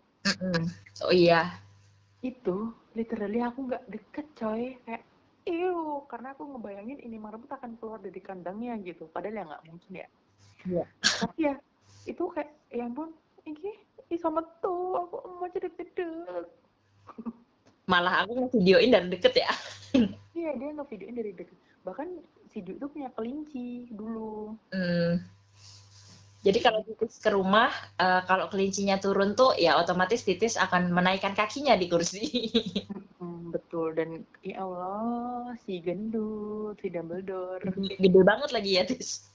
Oh 1.03 1.11
iya. 1.11 1.59
itu 2.23 2.71
literally 2.95 3.43
aku 3.43 3.67
nggak 3.67 3.83
deket 3.91 4.27
coy 4.39 4.79
kayak 4.87 5.03
Ew, 5.43 6.07
karena 6.07 6.39
aku 6.39 6.47
ngebayangin 6.55 7.03
ini 7.03 7.19
marmut 7.19 7.51
akan 7.51 7.75
keluar 7.83 7.99
dari 7.99 8.23
kandangnya 8.23 8.79
gitu. 8.79 9.11
Padahal 9.11 9.43
ya 9.43 9.45
nggak 9.51 9.65
mungkin 9.67 9.93
ya. 9.99 10.09
Iya. 10.63 10.85
Tapi 11.03 11.39
ya, 11.51 11.55
itu 12.07 12.25
kayak, 12.31 12.51
ya 12.71 12.87
ampun, 12.87 13.11
ini 13.47 13.73
ih 14.13 14.21
sama 14.21 14.45
tuh, 14.61 15.09
aku 15.09 15.17
mau 15.41 15.49
cedek-cedek. 15.49 16.47
Malah 17.89 18.25
aku 18.25 18.33
ngevideoin 18.47 18.93
dari 18.93 19.09
deket 19.11 19.35
ya. 19.43 19.51
Iya, 20.33 20.57
dia 20.57 20.73
ngevideoin 20.73 21.17
dari 21.17 21.33
deket. 21.37 21.55
Bahkan 21.85 22.09
si 22.49 22.65
Ju 22.65 22.81
itu 22.81 22.87
punya 22.89 23.13
kelinci 23.13 23.93
dulu. 23.93 24.57
Hmm. 24.73 25.21
Jadi 26.43 26.59
kalau 26.59 26.83
titis 26.83 27.23
ke 27.23 27.31
rumah, 27.31 27.71
eh, 28.03 28.23
kalau 28.27 28.51
kelincinya 28.51 28.99
turun 28.99 29.39
tuh 29.39 29.55
ya 29.55 29.79
otomatis 29.79 30.27
titis 30.27 30.59
akan 30.59 30.91
menaikkan 30.91 31.37
kakinya 31.39 31.79
di 31.79 31.87
kursi. 31.87 32.25
Hmm, 33.23 33.55
betul, 33.55 33.95
dan 33.95 34.27
ya 34.43 34.67
Allah, 34.67 35.55
si 35.63 35.79
gendut, 35.79 36.75
si 36.83 36.91
Dumbledore. 36.91 37.63
Gede 37.79 38.21
banget 38.27 38.51
lagi 38.51 38.71
ya 38.75 38.83
tis. 38.83 39.31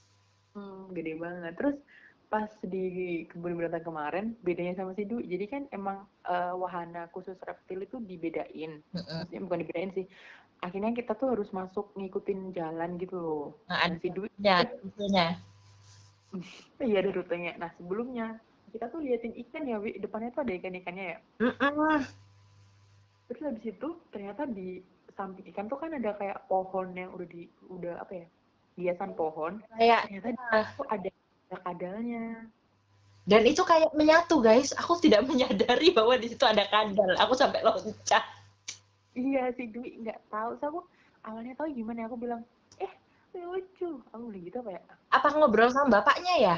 Hmm, 0.52 0.92
gede 0.92 1.16
banget. 1.16 1.56
Terus 1.56 1.80
pas 2.28 2.52
di 2.60 3.24
kebun 3.32 3.56
binatang 3.56 3.88
kemarin 3.88 4.36
bedanya 4.44 4.76
sama 4.76 4.92
si 4.92 5.08
Dwi 5.08 5.24
jadi 5.24 5.44
kan 5.48 5.62
emang 5.72 6.04
uh, 6.28 6.52
wahana 6.60 7.08
khusus 7.16 7.36
reptil 7.40 7.80
itu 7.80 7.96
dibedain. 8.04 8.84
Maksudnya 8.92 9.40
bukan 9.48 9.60
dibedain 9.64 9.92
sih. 9.96 10.06
Akhirnya 10.60 10.92
kita 10.92 11.16
tuh 11.16 11.32
harus 11.32 11.48
masuk 11.56 11.88
ngikutin 11.96 12.52
jalan 12.52 13.00
gitu 13.00 13.16
loh. 13.16 13.46
Nah, 13.72 13.80
nah 13.88 13.96
si 13.96 14.08
Dwi 14.12 14.28
ya 14.40 14.64
rutenya. 14.64 15.26
Iya 16.84 17.00
ada 17.00 17.10
rutenya. 17.16 17.56
Nah 17.56 17.72
sebelumnya 17.80 18.36
kita 18.76 18.92
tuh 18.92 19.00
liatin 19.00 19.32
ikan 19.48 19.64
ya 19.64 19.80
Wi. 19.80 19.96
depannya 19.96 20.28
tuh 20.36 20.44
ada 20.44 20.52
ikan-ikannya 20.60 21.04
ya? 21.16 21.18
Terus 23.28 23.40
habis 23.40 23.64
itu 23.64 23.88
ternyata 24.12 24.44
di 24.44 24.84
samping 25.16 25.48
ikan 25.56 25.72
tuh 25.72 25.80
kan 25.80 25.96
ada 25.96 26.12
kayak 26.20 26.44
pohon 26.46 26.92
yang 26.92 27.08
udah 27.16 27.26
di 27.26 27.48
udah 27.72 28.04
apa 28.04 28.12
ya 28.12 28.26
hiasan 28.76 29.16
pohon. 29.16 29.64
Kayak 29.74 30.12
ternyata 30.12 30.76
tuh 30.76 30.86
ada 30.92 31.08
kadalnya. 31.56 32.44
Dan 33.28 33.44
itu 33.44 33.60
kayak 33.60 33.92
menyatu 33.92 34.40
guys. 34.40 34.72
Aku 34.76 34.96
tidak 35.00 35.24
menyadari 35.30 35.92
bahwa 35.92 36.16
di 36.16 36.32
situ 36.32 36.44
ada 36.44 36.64
kadal. 36.68 37.12
Aku 37.20 37.36
sampai 37.36 37.64
loncat. 37.64 38.24
Iya 39.16 39.52
si 39.56 39.68
Dwi 39.68 40.00
nggak 40.04 40.20
tahu. 40.32 40.50
So 40.60 40.64
aku 40.72 40.80
awalnya 41.24 41.52
tahu 41.56 41.68
gimana. 41.72 42.08
Aku 42.08 42.16
bilang 42.16 42.40
eh 42.80 42.92
lucu. 43.36 44.00
Aku 44.12 44.32
bilang 44.32 44.44
gitu 44.44 44.58
apa 44.64 44.72
ya 44.76 44.82
apa 45.08 45.28
ngobrol 45.32 45.72
sama 45.72 46.00
bapaknya 46.00 46.34
ya? 46.40 46.56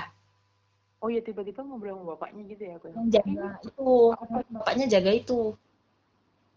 Oh 1.00 1.08
iya 1.08 1.24
tiba-tiba 1.24 1.64
ngobrol 1.64 1.96
sama 1.96 2.04
bapaknya 2.14 2.42
gitu 2.50 2.62
ya 2.66 2.74
aku 2.76 2.86
jaga 3.08 3.30
eh, 3.30 3.54
itu. 3.66 3.90
Apa? 4.14 4.36
bapaknya 4.50 4.86
jaga 4.90 5.10
itu. 5.14 5.40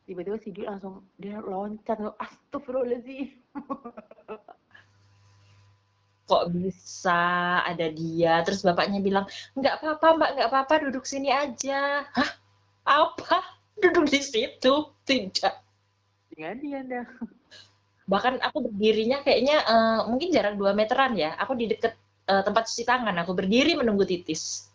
Tiba-tiba 0.03 0.37
si 0.41 0.49
Dwi 0.51 0.67
langsung 0.67 1.05
dia 1.15 1.39
loncat. 1.39 1.97
Astagfirullahaladzim 2.19 3.29
kok 6.23 6.49
bisa 6.55 7.21
ada 7.63 7.88
dia? 7.91 8.39
Terus 8.47 8.63
bapaknya 8.63 8.99
bilang 9.03 9.25
nggak 9.55 9.79
apa-apa 9.79 10.07
mbak 10.15 10.29
nggak 10.39 10.49
apa-apa 10.49 10.73
duduk 10.88 11.03
sini 11.03 11.29
aja. 11.29 12.07
Hah? 12.07 12.31
Apa? 12.83 13.39
Duduk 13.81 14.05
di 14.07 14.21
situ? 14.21 14.73
Tidak. 15.03 15.55
Jadi 16.33 16.67
anda 16.73 17.03
bahkan 18.03 18.36
aku 18.43 18.67
berdirinya 18.67 19.23
kayaknya 19.23 19.63
uh, 19.63 19.99
mungkin 20.12 20.29
jarak 20.36 20.59
2 20.59 20.75
meteran 20.75 21.15
ya. 21.15 21.36
Aku 21.39 21.55
di 21.55 21.71
deket 21.71 21.95
uh, 22.27 22.43
tempat 22.43 22.67
cuci 22.67 22.83
tangan. 22.83 23.15
Aku 23.23 23.31
berdiri 23.31 23.79
menunggu 23.79 24.03
titis. 24.03 24.67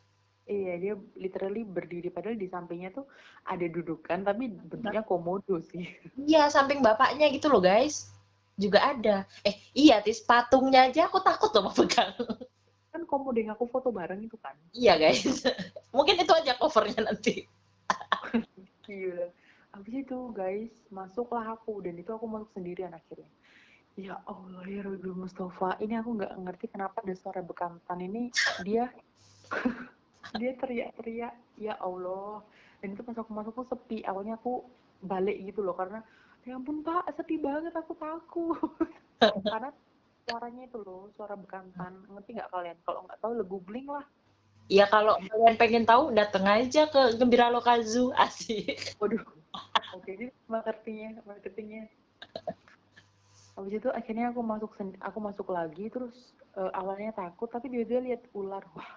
Iya, 0.48 0.80
dia 0.80 0.94
literally 1.20 1.60
berdiri. 1.60 2.08
Padahal 2.08 2.40
di 2.40 2.48
sampingnya 2.48 2.88
tuh 2.96 3.04
ada 3.44 3.68
dudukan 3.68 4.24
tapi 4.24 4.48
bentuknya 4.48 5.04
komodo 5.04 5.60
sih. 5.60 5.84
Iya, 6.16 6.48
samping 6.48 6.80
bapaknya 6.80 7.28
gitu 7.28 7.52
loh, 7.52 7.60
guys 7.60 8.17
juga 8.58 8.82
ada. 8.82 9.16
Eh, 9.46 9.54
iya, 9.72 10.02
tis 10.02 10.18
patungnya 10.20 10.90
aja 10.90 11.06
aku 11.06 11.22
takut 11.22 11.54
loh 11.54 11.70
mau 11.70 11.74
pegang. 11.74 12.10
Kan 12.90 13.06
komodo 13.06 13.38
yang 13.38 13.54
aku 13.54 13.70
foto 13.70 13.94
bareng 13.94 14.18
itu 14.26 14.34
kan. 14.42 14.58
Iya, 14.74 14.98
guys. 14.98 15.46
Mungkin 15.96 16.18
itu 16.18 16.32
aja 16.34 16.58
covernya 16.58 17.06
nanti. 17.06 17.46
iya. 18.90 19.30
Habis 19.70 19.94
itu, 20.02 20.18
guys, 20.34 20.74
masuklah 20.90 21.54
aku 21.54 21.78
dan 21.86 21.94
itu 21.94 22.10
aku 22.10 22.26
masuk 22.26 22.50
sendirian 22.50 22.90
akhirnya. 22.90 23.30
Ya 23.94 24.18
Allah, 24.26 24.66
ya 24.66 24.82
Rabbi 24.82 25.10
Mustafa. 25.14 25.78
Ini 25.78 26.02
aku 26.02 26.18
nggak 26.18 26.34
ngerti 26.42 26.66
kenapa 26.74 26.98
ada 27.02 27.14
suara 27.14 27.42
bekantan 27.42 28.02
ini 28.02 28.30
dia 28.62 28.90
dia 30.38 30.54
teriak-teriak 30.54 31.34
ya 31.58 31.74
Allah 31.82 32.44
dan 32.78 32.94
itu 32.94 33.02
pas 33.02 33.16
aku 33.18 33.30
masuk 33.34 33.52
tuh 33.58 33.66
sepi 33.74 34.06
awalnya 34.06 34.38
aku 34.38 34.62
balik 35.02 35.40
gitu 35.42 35.66
loh 35.66 35.74
karena 35.74 36.02
ya 36.48 36.56
ampun 36.56 36.80
pak 36.80 37.04
sepi 37.12 37.36
banget 37.36 37.76
aku 37.76 37.92
takut. 38.00 38.56
Karena 39.52 39.68
suaranya 40.24 40.62
itu 40.64 40.78
loh 40.80 41.12
suara 41.12 41.36
bekantan 41.36 41.92
ngerti 42.08 42.40
nggak 42.40 42.48
kalian? 42.48 42.76
Kalau 42.88 43.00
nggak 43.04 43.18
tahu 43.20 43.32
le 43.36 43.44
googling 43.44 43.88
lah. 43.88 44.04
Ya 44.68 44.84
kalau 44.88 45.16
kalian 45.20 45.56
pengen 45.56 45.84
tahu 45.84 46.12
datang 46.12 46.44
aja 46.44 46.88
ke 46.88 47.20
Gembira 47.20 47.52
Lokazu 47.52 48.12
asik. 48.16 48.96
Waduh. 49.00 49.20
Oke 49.96 50.16
jadi 50.16 50.32
marketingnya 50.48 51.20
marketingnya. 51.24 51.84
Habis 53.56 53.80
itu 53.80 53.88
akhirnya 53.92 54.32
aku 54.32 54.40
masuk 54.40 54.70
aku 55.00 55.18
masuk 55.20 55.48
lagi 55.52 55.88
terus 55.92 56.36
uh, 56.56 56.72
awalnya 56.76 57.12
takut 57.16 57.48
tapi 57.48 57.72
dia 57.72 57.84
dia 57.84 58.00
lihat 58.00 58.24
ular. 58.32 58.64
Wah 58.72 58.92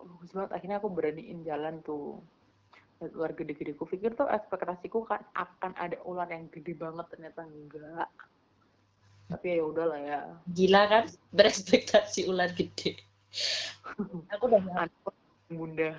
bagus 0.00 0.32
banget. 0.36 0.50
Akhirnya 0.56 0.76
aku 0.80 0.88
beraniin 0.88 1.44
jalan 1.44 1.80
tuh 1.84 2.20
ular 3.00 3.32
gede-gede. 3.34 3.78
Kupikir 3.78 4.14
tuh 4.18 4.26
ekspektasiku 4.26 5.06
kan 5.06 5.22
akan 5.34 5.72
ada 5.78 5.98
ular 6.02 6.26
yang 6.30 6.50
gede 6.50 6.74
banget 6.74 7.06
ternyata 7.10 7.46
enggak. 7.46 8.08
Tapi 9.28 9.46
ya 9.60 9.62
udahlah 9.62 10.00
ya. 10.00 10.20
Gila 10.50 10.82
kan 10.88 11.04
berekspektasi 11.36 12.26
ular 12.26 12.50
gede. 12.54 12.98
aku 14.32 14.44
udah 14.50 14.88
bunda. 15.52 15.90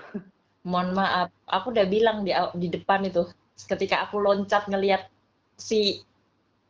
Mohon 0.67 0.89
maaf, 0.99 1.29
aku 1.47 1.71
udah 1.71 1.87
bilang 1.87 2.27
di 2.27 2.35
di 2.59 2.67
depan 2.67 3.07
itu 3.07 3.23
ketika 3.67 4.03
aku 4.07 4.19
loncat 4.19 4.67
ngelihat 4.67 5.07
si 5.59 6.03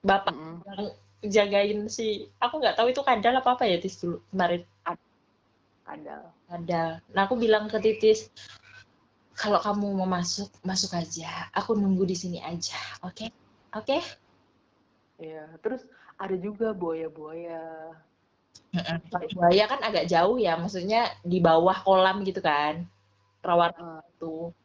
bapak 0.05 0.33
mm 0.33 0.39
-hmm. 0.39 0.57
yang 0.65 0.83
jagain 1.27 1.79
si 1.91 2.31
aku 2.39 2.63
nggak 2.63 2.79
tahu 2.79 2.95
itu 2.95 3.03
kadal 3.03 3.35
apa 3.35 3.59
apa 3.59 3.63
ya 3.67 3.77
tis 3.77 3.99
dulu 3.99 4.23
kemarin 4.31 4.63
kadal 5.85 6.23
kadal 6.47 6.91
nah 7.11 7.21
aku 7.27 7.35
bilang 7.35 7.67
ke 7.67 7.77
titis 7.83 8.31
kalau 9.39 9.63
kamu 9.63 10.03
mau 10.03 10.09
masuk 10.19 10.51
masuk 10.67 10.91
aja 10.99 11.47
aku 11.55 11.71
nunggu 11.71 12.03
di 12.03 12.17
sini 12.19 12.43
aja 12.43 12.75
oke 12.99 13.15
okay? 13.15 13.29
oke 13.71 13.87
okay? 13.87 14.01
Iya, 15.19 15.51
terus 15.59 15.83
ada 16.15 16.35
juga 16.39 16.71
buaya-buaya. 16.71 17.91
Buaya 19.35 19.63
kan 19.67 19.83
agak 19.83 20.07
jauh 20.07 20.39
ya, 20.39 20.55
maksudnya 20.55 21.11
di 21.27 21.43
bawah 21.43 21.83
kolam 21.83 22.23
gitu 22.23 22.39
kan, 22.39 22.87
rawat 23.43 23.75
uh, 23.75 23.99
itu. 24.15 24.55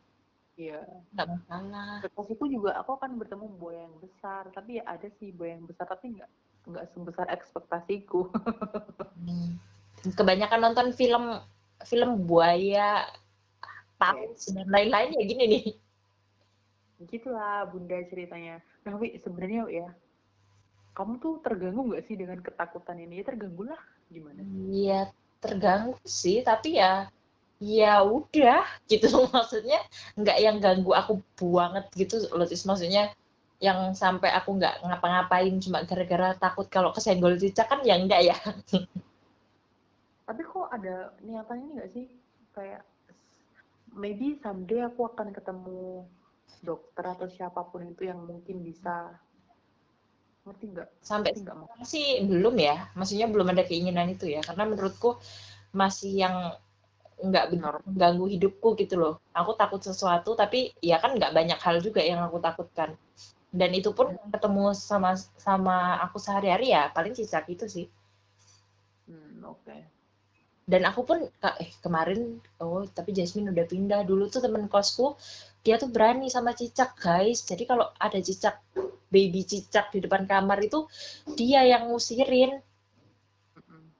Iya. 0.55 0.87
Nggak 1.11 1.29
masalah. 1.35 1.93
Pas 2.07 2.29
itu 2.31 2.45
juga 2.47 2.79
aku 2.79 2.95
kan 3.03 3.11
bertemu 3.19 3.47
buaya 3.59 3.83
yang 3.91 3.99
besar, 3.99 4.47
tapi 4.55 4.79
ya 4.79 4.87
ada 4.87 5.11
sih 5.19 5.35
buaya 5.35 5.59
yang 5.59 5.67
besar, 5.67 5.91
tapi 5.91 6.15
nggak 6.15 6.31
nggak 6.71 6.85
sebesar 6.95 7.27
ekspektasiku. 7.35 8.31
hmm. 9.27 9.59
Kebanyakan 10.15 10.61
nonton 10.71 10.95
film 10.95 11.43
film 11.83 12.23
buaya 12.31 13.11
paus 14.12 14.43
dan 14.53 14.69
lain-lain 14.69 15.17
ya 15.17 15.23
gini 15.25 15.45
nih. 15.49 15.64
Gitulah 17.09 17.64
bunda 17.71 17.99
ceritanya. 18.11 18.61
Nah 18.85 18.95
wi 19.01 19.17
sebenarnya 19.23 19.64
ya 19.73 19.88
kamu 20.95 21.19
tuh 21.19 21.43
terganggu 21.43 21.90
nggak 21.90 22.05
sih 22.07 22.14
dengan 22.14 22.38
ketakutan 22.45 23.01
ini? 23.01 23.23
Ya 23.23 23.25
terganggu 23.25 23.62
lah. 23.67 23.81
Gimana 24.12 24.40
iya 24.69 25.01
terganggu 25.40 25.99
sih. 26.05 26.45
Tapi 26.45 26.79
ya 26.79 27.09
ya 27.62 28.05
udah 28.05 28.64
gitu. 28.90 29.09
Maksudnya 29.35 29.81
nggak 30.21 30.38
yang 30.38 30.57
ganggu 30.61 30.93
aku 30.93 31.23
banget 31.40 31.87
gitu 31.97 32.25
loh 32.35 32.47
maksudnya 32.47 33.12
yang 33.62 33.97
sampai 33.97 34.29
aku 34.35 34.61
nggak 34.61 34.83
ngapa-ngapain 34.85 35.55
cuma 35.62 35.87
gara-gara 35.88 36.37
takut 36.37 36.69
kalau 36.69 36.93
kesenggol 36.93 37.38
cicak 37.38 37.64
kan 37.71 37.81
ya 37.81 37.97
enggak 37.97 38.21
ya? 38.21 38.37
Tapi 40.29 40.43
kok 40.45 40.69
ada 40.73 41.12
niatan 41.25 41.57
ini 41.64 41.71
nggak 41.79 41.90
sih? 41.93 42.07
Kayak 42.53 42.83
maybe 43.94 44.38
someday 44.42 44.83
aku 44.85 45.07
akan 45.09 45.30
ketemu 45.30 46.04
dokter 46.61 47.04
atau 47.07 47.26
siapa 47.30 47.64
pun 47.66 47.87
itu 47.87 48.07
yang 48.07 48.20
mungkin 48.22 48.61
bisa. 48.61 49.14
Ngerti 50.44 50.64
nggak? 50.76 50.88
Sampai 51.00 51.33
nggak 51.33 51.88
sih 51.88 52.22
belum 52.26 52.54
ya. 52.61 52.92
Maksudnya 52.92 53.26
belum 53.30 53.54
ada 53.54 53.64
keinginan 53.64 54.12
itu 54.12 54.28
ya. 54.28 54.44
Karena 54.44 54.68
menurutku 54.68 55.16
masih 55.72 56.12
yang 56.12 56.37
nggak 57.14 57.57
benar. 57.57 57.80
mengganggu 57.87 58.26
hidupku 58.37 58.76
gitu 58.76 59.00
loh. 59.00 59.14
Aku 59.33 59.57
takut 59.57 59.80
sesuatu 59.80 60.37
tapi 60.37 60.74
ya 60.85 61.00
kan 61.00 61.16
nggak 61.16 61.33
banyak 61.33 61.59
hal 61.62 61.80
juga 61.80 62.04
yang 62.04 62.20
aku 62.20 62.42
takutkan. 62.42 62.92
Dan 63.54 63.70
itu 63.70 63.94
pun 63.94 64.12
hmm. 64.12 64.35
ketemu 64.35 64.74
sama 64.74 65.16
sama 65.38 66.02
aku 66.04 66.20
sehari-hari 66.20 66.74
ya. 66.74 66.90
Paling 66.90 67.14
cicak 67.16 67.48
itu 67.48 67.64
sih. 67.70 67.87
Hmm, 69.09 69.40
oke. 69.46 69.64
okay 69.64 69.94
dan 70.64 70.88
aku 70.88 71.05
pun 71.05 71.18
eh 71.61 71.70
kemarin 71.85 72.40
oh 72.64 72.88
tapi 72.88 73.12
Jasmine 73.12 73.53
udah 73.53 73.66
pindah. 73.68 74.00
Dulu 74.09 74.33
tuh 74.33 74.40
temen 74.40 74.64
kosku 74.72 75.12
dia 75.61 75.77
tuh 75.77 75.92
berani 75.92 76.33
sama 76.33 76.57
cicak 76.57 76.96
guys. 76.96 77.44
Jadi 77.44 77.68
kalau 77.68 77.92
ada 78.00 78.16
cicak 78.16 78.64
baby 79.12 79.44
cicak 79.44 79.92
di 79.92 80.00
depan 80.00 80.24
kamar 80.24 80.64
itu 80.64 80.88
dia 81.37 81.68
yang 81.68 81.92
ngusirin. 81.92 82.64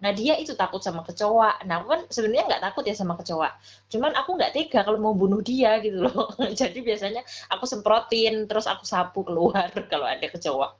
Nah 0.00 0.12
dia 0.12 0.40
itu 0.40 0.57
takut 0.57 0.81
sama 0.81 1.05
kecoa. 1.05 1.64
Nah 1.68 1.85
aku 1.85 1.87
kan 1.92 2.00
sebenarnya 2.09 2.44
nggak 2.48 2.64
takut 2.64 2.85
ya 2.88 2.96
sama 2.96 3.20
kecoa. 3.20 3.53
Cuman 3.92 4.16
aku 4.16 4.31
nggak 4.40 4.53
tega 4.57 4.81
kalau 4.88 4.96
mau 4.96 5.12
bunuh 5.12 5.44
dia 5.44 5.77
gitu 5.85 6.00
loh. 6.00 6.33
Jadi 6.61 6.81
biasanya 6.81 7.20
aku 7.53 7.68
semprotin 7.68 8.48
terus 8.48 8.64
aku 8.64 8.88
sapu 8.88 9.20
keluar 9.20 9.68
kalau 9.92 10.09
ada 10.09 10.24
kecoa. 10.33 10.72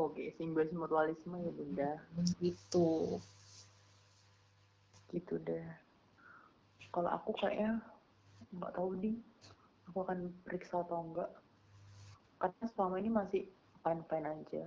Oke 0.00 0.32
simbolis 0.40 0.72
mutualisme 0.72 1.36
ya 1.44 1.52
bunda. 1.52 1.92
Gitu 2.40 3.20
gitu 5.14 5.38
deh. 5.46 5.62
Kalau 6.90 7.10
aku 7.14 7.30
kayaknya 7.38 7.78
nggak 8.50 8.74
tahu 8.74 8.98
nih 8.98 9.14
aku 9.86 9.98
akan 10.02 10.18
periksa 10.42 10.82
atau 10.82 11.06
enggak. 11.06 11.30
Karena 12.42 12.64
selama 12.74 12.96
ini 12.98 13.10
masih 13.14 13.42
fine 13.80 14.02
fine 14.10 14.26
aja 14.26 14.64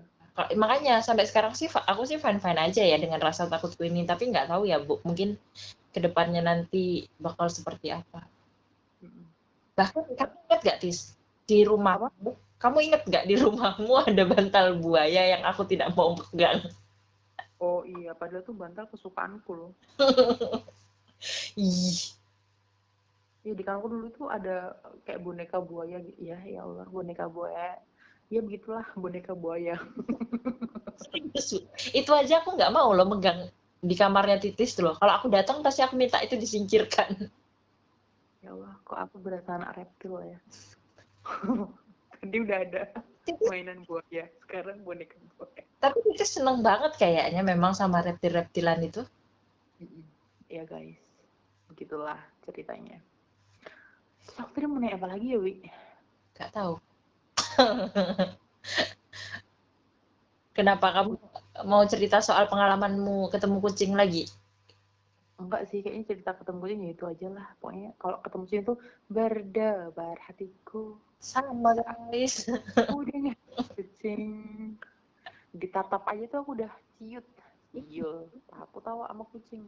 makanya 0.53 1.01
sampai 1.01 1.25
sekarang 1.25 1.57
sih 1.57 1.65
aku 1.65 2.05
sih 2.05 2.21
fine 2.21 2.37
fine 2.37 2.61
aja 2.61 2.85
ya 2.85 3.01
dengan 3.01 3.17
rasa 3.17 3.49
takutku 3.49 3.81
ini 3.81 4.05
tapi 4.05 4.29
nggak 4.29 4.53
tahu 4.53 4.69
ya 4.69 4.77
bu 4.77 5.01
mungkin 5.01 5.33
ke 5.89 5.97
depannya 5.97 6.45
nanti 6.45 7.09
bakal 7.17 7.49
seperti 7.49 7.89
apa. 7.89 8.21
Bahkan 9.73 10.13
kamu 10.13 10.35
ingat 10.45 10.59
gak 10.61 10.79
tis 10.81 11.17
di 11.49 11.65
rumahmu? 11.65 12.37
Kamu 12.61 12.77
ingat 12.85 13.01
gak 13.09 13.25
di 13.25 13.33
rumahmu 13.37 13.93
ada 14.05 14.23
bantal 14.29 14.77
buaya 14.77 15.37
yang 15.37 15.41
aku 15.41 15.65
tidak 15.65 15.93
mau 15.97 16.13
pegang 16.13 16.61
oh 17.57 17.81
iya 17.85 18.13
padahal 18.13 18.45
tuh 18.45 18.55
bantal 18.55 18.85
kesukaanku 18.89 19.51
loh. 19.53 19.71
Ih. 21.57 21.97
Ya 23.45 23.53
di 23.55 23.63
kampung 23.63 23.95
dulu 23.95 24.07
tuh 24.13 24.27
ada 24.27 24.75
kayak 25.07 25.23
boneka 25.23 25.57
buaya 25.63 25.97
gitu. 26.03 26.19
Ya 26.19 26.37
ya 26.43 26.67
Allah 26.67 26.85
boneka 26.89 27.25
buaya. 27.31 27.79
Ya 28.27 28.43
begitulah 28.43 28.85
boneka 28.93 29.33
buaya. 29.33 29.79
Itu 31.93 32.11
aja 32.11 32.43
aku 32.43 32.57
nggak 32.57 32.73
mau 32.73 32.91
loh 32.91 33.07
megang 33.07 33.47
di 33.79 33.95
kamarnya 33.95 34.41
titis 34.41 34.75
loh. 34.81 34.97
Kalau 34.99 35.13
aku 35.15 35.31
datang 35.31 35.63
pasti 35.63 35.81
aku 35.85 35.95
minta 35.95 36.21
itu 36.21 36.37
disingkirkan. 36.37 37.13
Ya 38.45 38.53
Allah 38.53 38.79
kok 38.85 38.95
aku 38.95 39.15
berasa 39.19 39.59
anak 39.59 39.75
reptil 39.75 40.23
ya? 40.23 40.39
Tadi 42.21 42.37
udah 42.37 42.57
ada 42.63 42.83
mainan 43.49 43.83
buaya 43.83 44.23
sekarang 44.45 44.87
boneka 44.87 45.19
buaya 45.35 45.66
tapi 45.77 45.97
titis 46.05 46.37
seneng 46.37 46.65
banget 46.65 46.97
kayaknya 46.97 47.41
memang 47.45 47.73
sama 47.77 48.01
reptil-reptilan 48.01 48.81
itu 48.81 49.01
ya 50.49 50.63
guys 50.65 50.99
begitulah 51.69 52.17
ceritanya 52.47 52.99
Terus 54.27 54.43
aku 54.43 54.59
mau 54.67 54.83
nanya 54.83 54.99
apa 54.99 55.07
lagi 55.07 55.31
ya 55.31 55.39
Wi? 55.39 55.63
Gak 56.35 56.51
tahu 56.51 56.75
Kenapa 60.57 60.89
kamu 60.89 61.21
mau 61.69 61.85
cerita 61.85 62.17
soal 62.17 62.49
pengalamanmu 62.49 63.29
ketemu 63.29 63.61
kucing 63.61 63.93
lagi? 63.93 64.25
Enggak 65.37 65.69
sih, 65.69 65.85
kayaknya 65.85 66.05
cerita 66.09 66.33
ketemu 66.33 66.57
kucing 66.65 66.81
ya 66.81 66.91
itu 66.97 67.05
aja 67.05 67.27
lah. 67.29 67.47
Pokoknya 67.61 67.93
kalau 68.01 68.17
ketemu 68.25 68.43
kucing 68.49 68.61
itu 68.65 68.73
berdebar 69.05 70.17
hatiku. 70.25 70.97
Sama 71.21 71.77
guys. 71.77 72.49
Udah 72.89 73.37
kucing. 73.77 74.33
Ditatap 75.77 76.09
aja 76.09 76.23
tuh 76.25 76.39
aku 76.41 76.51
udah 76.57 76.73
ciut. 76.97 77.25
Iya, 77.77 78.25
aku 78.57 78.81
tahu 78.81 79.05
sama 79.05 79.23
kucing. 79.29 79.61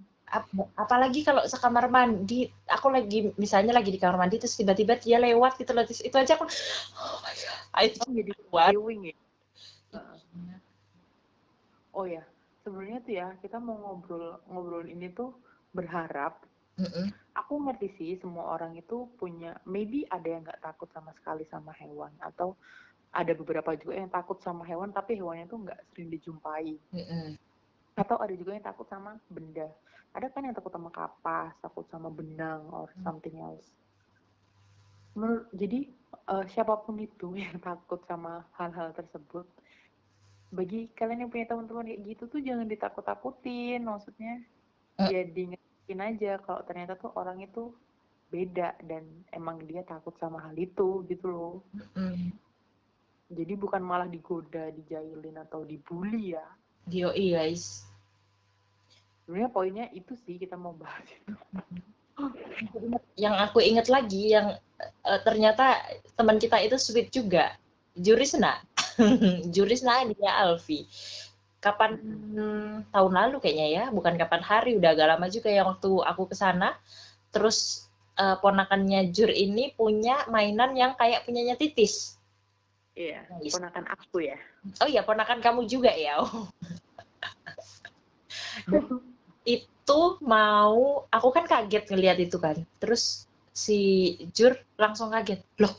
apalagi 0.74 1.22
kalau 1.22 1.46
sekamar 1.46 1.86
mandi, 1.94 2.50
aku 2.66 2.90
lagi 2.90 3.30
misalnya 3.38 3.78
lagi 3.78 3.94
di 3.94 4.02
kamar 4.02 4.18
mandi 4.18 4.42
terus 4.42 4.58
tiba-tiba 4.58 4.98
dia 4.98 5.22
lewat 5.22 5.62
gitu 5.62 5.70
loh, 5.74 5.86
itu 5.86 6.16
aja 6.18 6.34
aku 6.34 6.50
oh 6.98 7.18
my 7.22 7.34
god, 7.34 7.94
oh, 8.02 8.14
jadi 8.14 8.32
viewing 8.34 9.02
ya. 9.14 9.16
Oh 11.94 12.06
ya, 12.10 12.26
sebenarnya 12.66 13.00
tuh 13.06 13.14
ya 13.14 13.28
kita 13.42 13.62
mau 13.62 13.78
ngobrol 13.78 14.42
ngobrol 14.50 14.86
ini 14.90 15.14
tuh 15.14 15.30
berharap. 15.74 16.42
Mm 16.82 16.90
-mm. 16.90 17.06
Aku 17.46 17.62
ngerti 17.62 17.88
sih 18.02 18.12
semua 18.18 18.58
orang 18.58 18.74
itu 18.74 19.06
punya, 19.22 19.54
maybe 19.70 20.10
ada 20.10 20.26
yang 20.26 20.42
nggak 20.42 20.66
takut 20.66 20.90
sama 20.90 21.14
sekali 21.14 21.46
sama 21.46 21.78
hewan 21.78 22.14
atau 22.22 22.58
ada 23.10 23.34
beberapa 23.34 23.74
juga 23.74 23.94
yang 23.98 24.12
takut 24.12 24.38
sama 24.46 24.66
hewan 24.66 24.94
tapi 24.94 25.18
hewannya 25.18 25.50
tuh 25.50 25.66
nggak 25.66 25.80
sering 25.92 26.10
dijumpai. 26.14 26.78
Mm 26.94 27.06
-mm 27.06 27.30
atau 28.00 28.16
ada 28.24 28.32
juga 28.32 28.56
yang 28.56 28.64
takut 28.64 28.88
sama 28.88 29.20
benda 29.28 29.68
ada 30.16 30.32
kan 30.32 30.48
yang 30.48 30.56
takut 30.56 30.72
sama 30.72 30.90
kapas 30.90 31.52
takut 31.60 31.86
sama 31.92 32.08
benang 32.08 32.64
or 32.72 32.88
hmm. 32.96 33.04
something 33.04 33.36
else 33.44 33.68
Menurut, 35.18 35.52
jadi 35.52 35.90
uh, 36.32 36.46
siapa 36.48 36.80
pun 36.86 36.96
itu 37.02 37.36
yang 37.44 37.60
takut 37.60 38.00
sama 38.08 38.48
hal-hal 38.56 38.96
tersebut 38.96 39.44
bagi 40.50 40.90
kalian 40.98 41.28
yang 41.28 41.30
punya 41.30 41.46
teman-teman 41.46 41.86
kayak 41.86 42.02
gitu 42.10 42.24
tuh 42.26 42.42
jangan 42.42 42.66
ditakut-takutin 42.66 43.86
maksudnya 43.86 44.42
uh. 44.98 45.10
ya 45.12 45.28
diingetin 45.28 46.00
aja 46.00 46.42
kalau 46.42 46.66
ternyata 46.66 46.98
tuh 46.98 47.14
orang 47.14 47.44
itu 47.44 47.70
beda 48.30 48.78
dan 48.86 49.06
emang 49.34 49.62
dia 49.66 49.82
takut 49.86 50.14
sama 50.18 50.42
hal 50.42 50.54
itu 50.58 51.06
gitu 51.06 51.26
loh 51.30 51.56
mm. 51.94 52.49
Jadi 53.30 53.54
bukan 53.54 53.86
malah 53.86 54.10
digoda 54.10 54.74
dijailin 54.74 55.38
atau 55.38 55.62
dibully 55.62 56.34
ya? 56.34 56.46
Yo 56.90 57.14
guys. 57.14 57.86
Sebenarnya 59.24 59.50
poinnya 59.54 59.86
itu 59.94 60.18
sih 60.26 60.42
kita 60.42 60.58
mau 60.58 60.74
bahas 60.74 61.06
itu. 61.06 61.34
Yang 63.14 63.36
aku 63.46 63.62
ingat 63.62 63.86
lagi 63.86 64.34
yang 64.34 64.58
uh, 65.06 65.20
ternyata 65.22 65.78
teman 66.18 66.42
kita 66.42 66.58
itu 66.58 66.82
sweet 66.82 67.14
juga. 67.14 67.54
Jurisna. 67.94 68.58
Jurisna 69.54 70.10
dia 70.10 70.34
Alfi. 70.42 70.90
Kapan 71.62 72.02
hmm, 72.02 72.90
tahun 72.90 73.14
lalu 73.14 73.38
kayaknya 73.46 73.68
ya 73.70 73.84
bukan 73.94 74.18
kapan 74.18 74.42
hari 74.42 74.74
udah 74.82 74.98
agak 74.98 75.06
lama 75.06 75.30
juga 75.30 75.54
yang 75.54 75.70
waktu 75.70 76.02
aku 76.02 76.34
ke 76.34 76.34
sana. 76.34 76.74
Terus 77.30 77.86
uh, 78.18 78.42
ponakannya 78.42 79.14
Jur 79.14 79.30
ini 79.30 79.70
punya 79.78 80.26
mainan 80.34 80.74
yang 80.74 80.98
kayak 80.98 81.30
punyanya 81.30 81.54
Titis 81.54 82.19
iya 82.98 83.26
ponakan 83.28 83.86
aku 83.90 84.18
ya. 84.26 84.38
Oh 84.82 84.90
iya 84.90 85.02
ponakan 85.06 85.40
kamu 85.40 85.66
juga 85.70 85.94
ya 85.94 86.22
oh. 86.22 86.48
itu 89.48 90.00
mau 90.22 91.06
aku 91.10 91.30
kan 91.34 91.46
kaget 91.50 91.90
ngelihat 91.90 92.18
itu 92.22 92.38
kan. 92.38 92.62
Terus 92.78 93.30
si 93.54 93.80
Jur 94.36 94.56
langsung 94.78 95.10
kaget. 95.14 95.42
Loh 95.60 95.74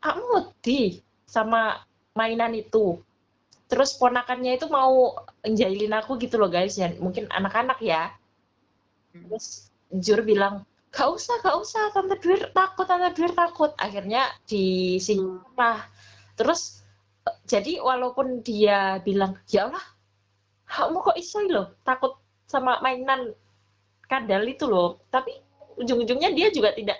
kamu 0.00 0.54
di 0.62 1.00
sama 1.26 1.82
mainan 2.14 2.54
itu. 2.54 3.00
Terus 3.66 3.98
ponakannya 3.98 4.56
itu 4.56 4.70
mau 4.70 5.18
njailin 5.42 5.94
aku 5.98 6.16
gitu 6.22 6.38
loh 6.38 6.48
guys 6.48 6.78
ya. 6.78 6.94
Mungkin 6.96 7.26
anak-anak 7.30 7.82
ya. 7.82 8.14
Hmm. 9.12 9.26
terus 9.28 9.72
Jur 9.90 10.22
bilang 10.22 10.66
gak 10.90 11.12
usah 11.12 11.36
gak 11.44 11.56
usah 11.60 11.92
tante 11.92 12.16
Dwir 12.22 12.50
takut 12.54 12.86
tante 12.86 13.10
Dwir 13.12 13.32
takut. 13.34 13.74
Akhirnya 13.76 14.30
di 14.46 14.96
sini 15.02 15.42
lah 15.58 15.82
terus 16.36 16.84
jadi 17.48 17.82
walaupun 17.82 18.44
dia 18.46 19.02
bilang 19.02 19.34
ya 19.50 19.66
Allah 19.66 19.82
kamu 20.68 21.02
kok 21.02 21.18
iso 21.18 21.42
loh 21.48 21.74
takut 21.82 22.14
sama 22.46 22.78
mainan 22.80 23.34
kadal 24.06 24.42
itu 24.46 24.64
loh. 24.66 25.02
Tapi 25.10 25.34
ujung-ujungnya 25.76 26.32
dia 26.32 26.48
juga 26.54 26.72
tidak 26.72 26.96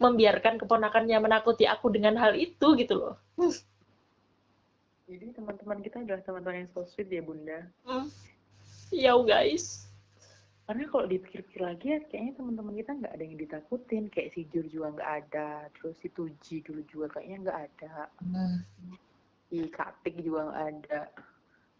membiarkan 0.00 0.58
keponakannya 0.58 1.16
menakuti 1.20 1.68
aku 1.68 1.92
dengan 1.92 2.16
hal 2.18 2.34
itu 2.34 2.74
gitu 2.76 2.94
loh. 2.96 3.14
Jadi 5.08 5.32
teman-teman 5.32 5.78
kita 5.80 6.04
adalah 6.04 6.20
teman-teman 6.24 6.64
yang 6.64 6.70
so 6.72 6.84
sweet 6.84 7.08
ya 7.08 7.22
bunda. 7.24 7.64
Hmm. 7.88 8.08
ya 8.88 9.12
guys 9.20 9.87
karena 10.68 10.84
kalau 10.92 11.08
dipikir-pikir 11.08 11.64
lagi 11.64 11.96
ya 11.96 11.98
kayaknya 12.12 12.36
teman-teman 12.36 12.76
kita 12.76 12.92
nggak 12.92 13.14
ada 13.16 13.24
yang 13.24 13.40
ditakutin. 13.40 14.04
Kayak 14.12 14.36
si 14.36 14.44
Jur 14.52 14.68
juga 14.68 15.00
nggak 15.00 15.12
ada 15.24 15.64
terus 15.72 15.96
si 16.04 16.12
Tuji 16.12 16.60
dulu 16.60 16.84
juga 16.84 17.06
kayaknya 17.16 17.36
nggak 17.48 17.60
ada. 17.72 18.12
Hmm. 18.20 18.60
si 19.48 19.64
Katik 19.72 20.20
juga 20.20 20.52
nggak 20.52 20.60
ada. 20.68 21.08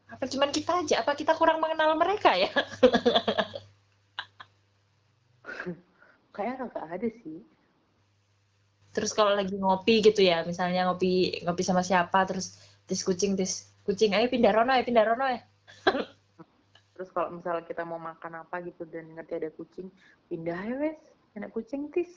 Apa 0.09 0.24
cuman 0.24 0.48
kita 0.57 0.72
aja? 0.81 1.05
Apa 1.05 1.12
kita 1.20 1.37
kurang 1.37 1.61
mengenal 1.61 2.01
mereka 2.01 2.33
ya? 2.33 2.48
Kayaknya 6.33 6.72
nggak 6.72 6.88
ada 6.88 7.09
sih. 7.20 7.44
Terus 8.96 9.12
kalau 9.12 9.37
lagi 9.37 9.53
ngopi 9.53 10.01
gitu 10.01 10.24
ya 10.24 10.48
misalnya 10.48 10.88
ngopi 10.88 11.44
ngopi 11.44 11.61
sama 11.61 11.85
siapa 11.85 12.24
terus 12.24 12.57
tis 12.88 13.05
kucing 13.05 13.37
tis 13.37 13.68
kucing 13.85 14.16
ayo 14.16 14.33
pindah 14.33 14.57
rono 14.57 14.72
ya 14.72 14.81
pindah 14.81 15.05
rono 15.05 15.29
ya 15.29 15.44
terus 16.98 17.14
kalau 17.14 17.30
misalnya 17.30 17.62
kita 17.62 17.87
mau 17.87 18.02
makan 18.02 18.42
apa 18.42 18.58
gitu 18.66 18.82
dan 18.90 19.14
ngerti 19.14 19.38
ada 19.38 19.50
kucing 19.54 19.87
pindah 20.26 20.58
ya 20.58 20.74
wes 20.82 20.98
enak 21.38 21.54
kucing 21.54 21.87
tis 21.94 22.11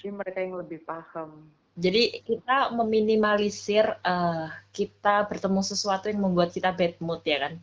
jadi 0.00 0.08
mereka 0.16 0.40
yang 0.40 0.56
lebih 0.56 0.80
paham 0.88 1.52
jadi 1.80 2.20
kita 2.26 2.74
meminimalisir 2.76 3.88
uh, 4.04 4.52
kita 4.74 5.24
bertemu 5.30 5.60
sesuatu 5.64 6.12
yang 6.12 6.20
membuat 6.20 6.52
kita 6.52 6.74
bad 6.76 7.00
mood 7.00 7.24
ya 7.24 7.48
kan? 7.48 7.54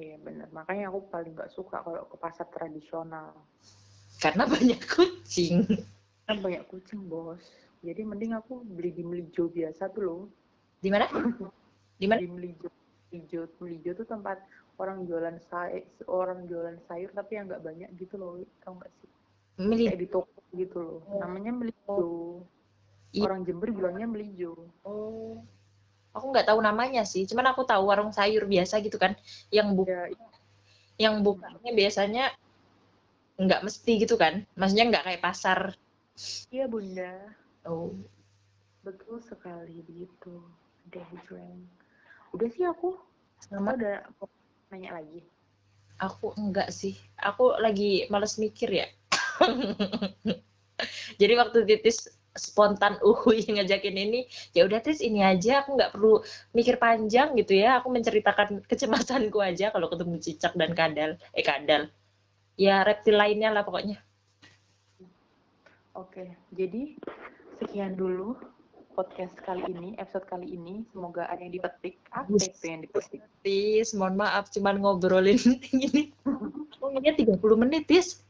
Iya 0.00 0.16
benar. 0.24 0.48
Makanya 0.48 0.88
aku 0.88 1.12
paling 1.12 1.36
nggak 1.36 1.52
suka 1.52 1.84
kalau 1.84 2.08
ke 2.08 2.16
pasar 2.16 2.48
tradisional. 2.48 3.36
Karena 4.16 4.48
banyak 4.48 4.80
kucing. 4.86 5.66
Kan 6.24 6.40
banyak 6.40 6.64
kucing 6.72 7.04
bos. 7.04 7.44
Jadi 7.84 8.00
mending 8.00 8.32
aku 8.32 8.64
beli 8.64 8.96
di 8.96 9.04
Melijo 9.04 9.52
biasa 9.52 9.92
tuh 9.92 10.02
loh. 10.04 10.22
Di 10.80 10.88
mana? 10.88 11.04
Di 12.00 12.08
mana? 12.08 12.24
Di 12.24 12.32
Melijo. 12.32 12.68
Melijo, 13.12 13.40
Melijo 13.60 13.90
tuh 13.92 14.08
tempat 14.08 14.40
orang 14.80 15.04
jualan 15.04 15.36
sayur, 15.52 15.84
orang 16.08 16.48
jualan 16.48 16.80
sayur 16.88 17.12
tapi 17.12 17.36
yang 17.36 17.52
nggak 17.52 17.60
banyak 17.60 17.90
gitu 18.00 18.16
loh, 18.16 18.40
tau 18.64 18.80
nggak 18.80 18.88
sih? 19.04 19.10
Meli 19.60 19.92
kayak 19.92 20.00
di 20.00 20.08
toko 20.08 20.40
gitu 20.56 20.78
loh. 20.80 20.98
Oh. 21.04 21.20
namanya 21.20 21.52
melijo. 21.52 22.08
I 23.12 23.20
orang 23.20 23.44
Jember 23.44 23.68
bilangnya 23.68 24.08
melijo. 24.08 24.56
Oh. 24.88 25.44
Aku 26.16 26.32
nggak 26.32 26.48
tahu 26.48 26.58
namanya 26.64 27.04
sih 27.04 27.28
cuman 27.28 27.52
aku 27.52 27.68
tahu 27.68 27.92
warung 27.92 28.10
sayur 28.10 28.48
biasa 28.48 28.80
gitu 28.82 28.98
kan 28.98 29.14
yang 29.54 29.78
buka 29.78 30.10
ya, 30.10 30.26
yang 30.98 31.22
bukanya 31.22 31.70
biasanya 31.70 32.24
nggak 33.38 33.62
mesti 33.62 33.92
gitu 34.02 34.18
kan 34.18 34.42
maksudnya 34.56 34.90
nggak 34.90 35.04
kayak 35.06 35.22
pasar. 35.22 35.76
Iya 36.48 36.66
bunda. 36.66 37.14
Oh. 37.68 37.92
Betul 38.80 39.20
sekali 39.20 39.84
begitu. 39.84 40.40
Daydream 40.88 41.68
udah 42.34 42.48
sih 42.52 42.64
aku. 42.66 42.96
Sama. 43.40 43.74
udah 43.74 44.04
nanya 44.70 45.00
lagi. 45.00 45.24
Aku 46.00 46.32
enggak 46.36 46.72
sih. 46.72 46.96
Aku 47.20 47.56
lagi 47.60 48.06
males 48.08 48.36
mikir 48.40 48.68
ya. 48.70 48.86
Jadi 51.20 51.32
waktu 51.36 51.58
titis 51.68 52.08
spontan 52.38 52.96
uhui 53.08 53.42
ngajakin 53.42 53.96
ini 53.96 54.20
ya 54.54 54.64
udah 54.64 54.80
tis 54.80 55.02
ini 55.02 55.20
aja. 55.20 55.64
Aku 55.64 55.76
nggak 55.76 55.92
perlu 55.96 56.22
mikir 56.56 56.80
panjang 56.80 57.36
gitu 57.36 57.58
ya. 57.58 57.82
Aku 57.82 57.92
menceritakan 57.92 58.60
kecemasanku 58.70 59.38
aja 59.42 59.72
kalau 59.74 59.90
ketemu 59.92 60.16
cicak 60.22 60.52
dan 60.56 60.72
kadal. 60.72 61.10
Eh 61.36 61.44
kadal. 61.44 61.90
Ya 62.60 62.84
reptil 62.84 63.16
lainnya 63.16 63.52
lah 63.52 63.64
pokoknya. 63.64 64.00
Oke 65.96 66.32
jadi 66.54 66.96
sekian 67.60 67.98
dulu 67.98 68.38
podcast 68.94 69.34
kali 69.42 69.62
ini 69.70 69.94
episode 69.98 70.26
kali 70.26 70.54
ini 70.54 70.86
semoga 70.90 71.26
ada 71.30 71.40
yang 71.40 71.54
dipetik 71.54 71.98
apa 72.10 72.30
itu 72.34 72.64
yang 72.66 72.82
dipetik 72.84 73.20
tis 73.42 73.94
mohon 73.94 74.18
maaf 74.18 74.50
cuman 74.50 74.82
ngobrolin 74.82 75.40
ini 75.74 76.10
ngeliat 76.80 77.16
30 77.18 77.38
menit 77.60 77.86
tis 77.86 78.20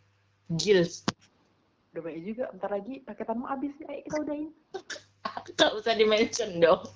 gils 0.55 1.07
udah 1.97 2.03
banyak 2.07 2.23
juga 2.23 2.45
bentar 2.55 2.71
lagi 2.71 2.95
paketanmu 3.03 3.45
habis 3.49 3.75
ayo 3.89 4.01
kita 4.07 4.17
udahin 4.23 4.51
Gak 5.31 5.73
usah 5.77 5.95
di-mention 5.97 6.61
dong. 6.61 6.83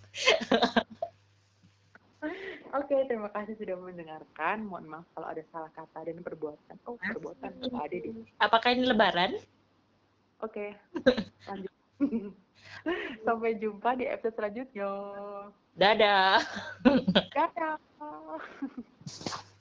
Oke, 2.74 2.96
terima 3.07 3.31
kasih 3.31 3.55
sudah 3.55 3.77
mendengarkan. 3.79 4.66
Mohon 4.66 4.87
maaf 4.90 5.07
kalau 5.14 5.29
ada 5.31 5.42
salah 5.55 5.70
kata 5.77 6.11
dan 6.11 6.18
perbuatan. 6.24 6.77
Oh, 6.90 6.98
perbuatan 6.98 7.53
ada 7.70 7.94
deh. 7.94 8.27
Apakah 8.42 8.74
ini 8.74 8.90
lebaran? 8.90 9.38
Oke, 10.42 10.74
lanjut. 11.46 11.70
Sampai 13.26 13.57
jumpa 13.59 13.96
di 13.96 14.04
episode 14.09 14.37
selanjutnya. 14.37 14.90
Dadah. 15.74 16.42
Dadah. 17.33 17.76